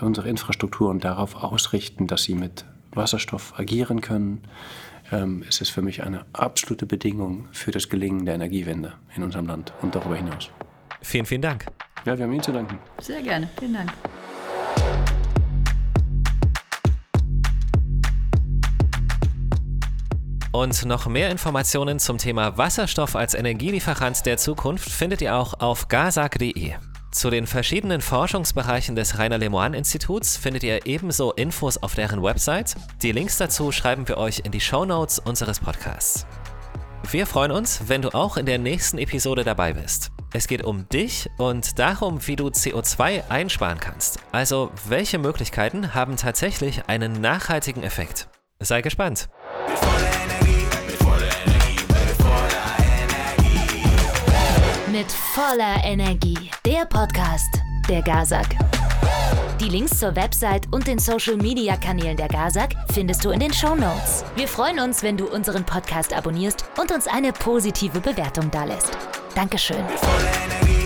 unsere 0.00 0.28
Infrastrukturen 0.28 1.00
darauf 1.00 1.42
ausrichten, 1.42 2.06
dass 2.06 2.24
sie 2.24 2.34
mit 2.34 2.64
Wasserstoff 2.92 3.58
agieren 3.58 4.00
können. 4.00 4.42
Ähm, 5.12 5.44
es 5.48 5.60
ist 5.60 5.70
für 5.70 5.82
mich 5.82 6.02
eine 6.02 6.24
absolute 6.32 6.86
Bedingung 6.86 7.48
für 7.52 7.70
das 7.70 7.88
Gelingen 7.88 8.24
der 8.24 8.34
Energiewende 8.34 8.94
in 9.14 9.22
unserem 9.22 9.46
Land 9.46 9.72
und 9.82 9.94
darüber 9.94 10.16
hinaus. 10.16 10.50
Vielen, 11.02 11.26
vielen 11.26 11.42
Dank. 11.42 11.66
Ja, 12.04 12.16
wir 12.16 12.24
haben 12.24 12.32
Ihnen 12.32 12.42
zu 12.42 12.52
danken. 12.52 12.78
Sehr 13.00 13.22
gerne. 13.22 13.48
Vielen 13.58 13.74
Dank. 13.74 13.92
Und 20.56 20.86
noch 20.86 21.06
mehr 21.06 21.28
Informationen 21.28 21.98
zum 21.98 22.16
Thema 22.16 22.56
Wasserstoff 22.56 23.14
als 23.14 23.34
Energielieferant 23.34 24.24
der 24.24 24.38
Zukunft 24.38 24.88
findet 24.90 25.20
ihr 25.20 25.36
auch 25.36 25.60
auf 25.60 25.88
gasag.de. 25.88 26.72
Zu 27.12 27.28
den 27.28 27.46
verschiedenen 27.46 28.00
Forschungsbereichen 28.00 28.96
des 28.96 29.18
Rainer 29.18 29.36
Lemoine 29.36 29.76
Instituts 29.76 30.38
findet 30.38 30.62
ihr 30.62 30.86
ebenso 30.86 31.32
Infos 31.32 31.76
auf 31.76 31.94
deren 31.94 32.22
Website. 32.22 32.74
Die 33.02 33.12
Links 33.12 33.36
dazu 33.36 33.70
schreiben 33.70 34.08
wir 34.08 34.16
euch 34.16 34.40
in 34.46 34.50
die 34.50 34.62
Show 34.62 34.86
Notes 34.86 35.18
unseres 35.18 35.60
Podcasts. 35.60 36.26
Wir 37.10 37.26
freuen 37.26 37.50
uns, 37.50 37.82
wenn 37.88 38.00
du 38.00 38.14
auch 38.14 38.38
in 38.38 38.46
der 38.46 38.56
nächsten 38.56 38.96
Episode 38.96 39.44
dabei 39.44 39.74
bist. 39.74 40.10
Es 40.32 40.48
geht 40.48 40.64
um 40.64 40.88
dich 40.88 41.28
und 41.36 41.78
darum, 41.78 42.26
wie 42.26 42.36
du 42.36 42.46
CO2 42.46 43.28
einsparen 43.28 43.78
kannst. 43.78 44.20
Also, 44.32 44.72
welche 44.88 45.18
Möglichkeiten 45.18 45.92
haben 45.92 46.16
tatsächlich 46.16 46.88
einen 46.88 47.20
nachhaltigen 47.20 47.82
Effekt? 47.82 48.28
Sei 48.58 48.80
gespannt. 48.80 49.28
Mit 54.96 55.12
voller 55.12 55.84
Energie. 55.84 56.50
Der 56.64 56.86
Podcast 56.86 57.60
der 57.86 58.00
Gazak. 58.00 58.46
Die 59.60 59.68
Links 59.68 59.98
zur 59.98 60.16
Website 60.16 60.72
und 60.72 60.86
den 60.86 60.98
Social 60.98 61.36
Media 61.36 61.76
Kanälen 61.76 62.16
der 62.16 62.28
Gazak 62.28 62.74
findest 62.94 63.22
du 63.22 63.28
in 63.28 63.40
den 63.40 63.52
Show 63.52 63.74
Notes. 63.74 64.24
Wir 64.36 64.48
freuen 64.48 64.78
uns, 64.78 65.02
wenn 65.02 65.18
du 65.18 65.26
unseren 65.26 65.64
Podcast 65.64 66.14
abonnierst 66.14 66.64
und 66.80 66.92
uns 66.92 67.06
eine 67.08 67.34
positive 67.34 68.00
Bewertung 68.00 68.50
dalässt. 68.50 68.96
Dankeschön. 69.34 69.84
Voller 69.86 70.32
Energie. 70.46 70.85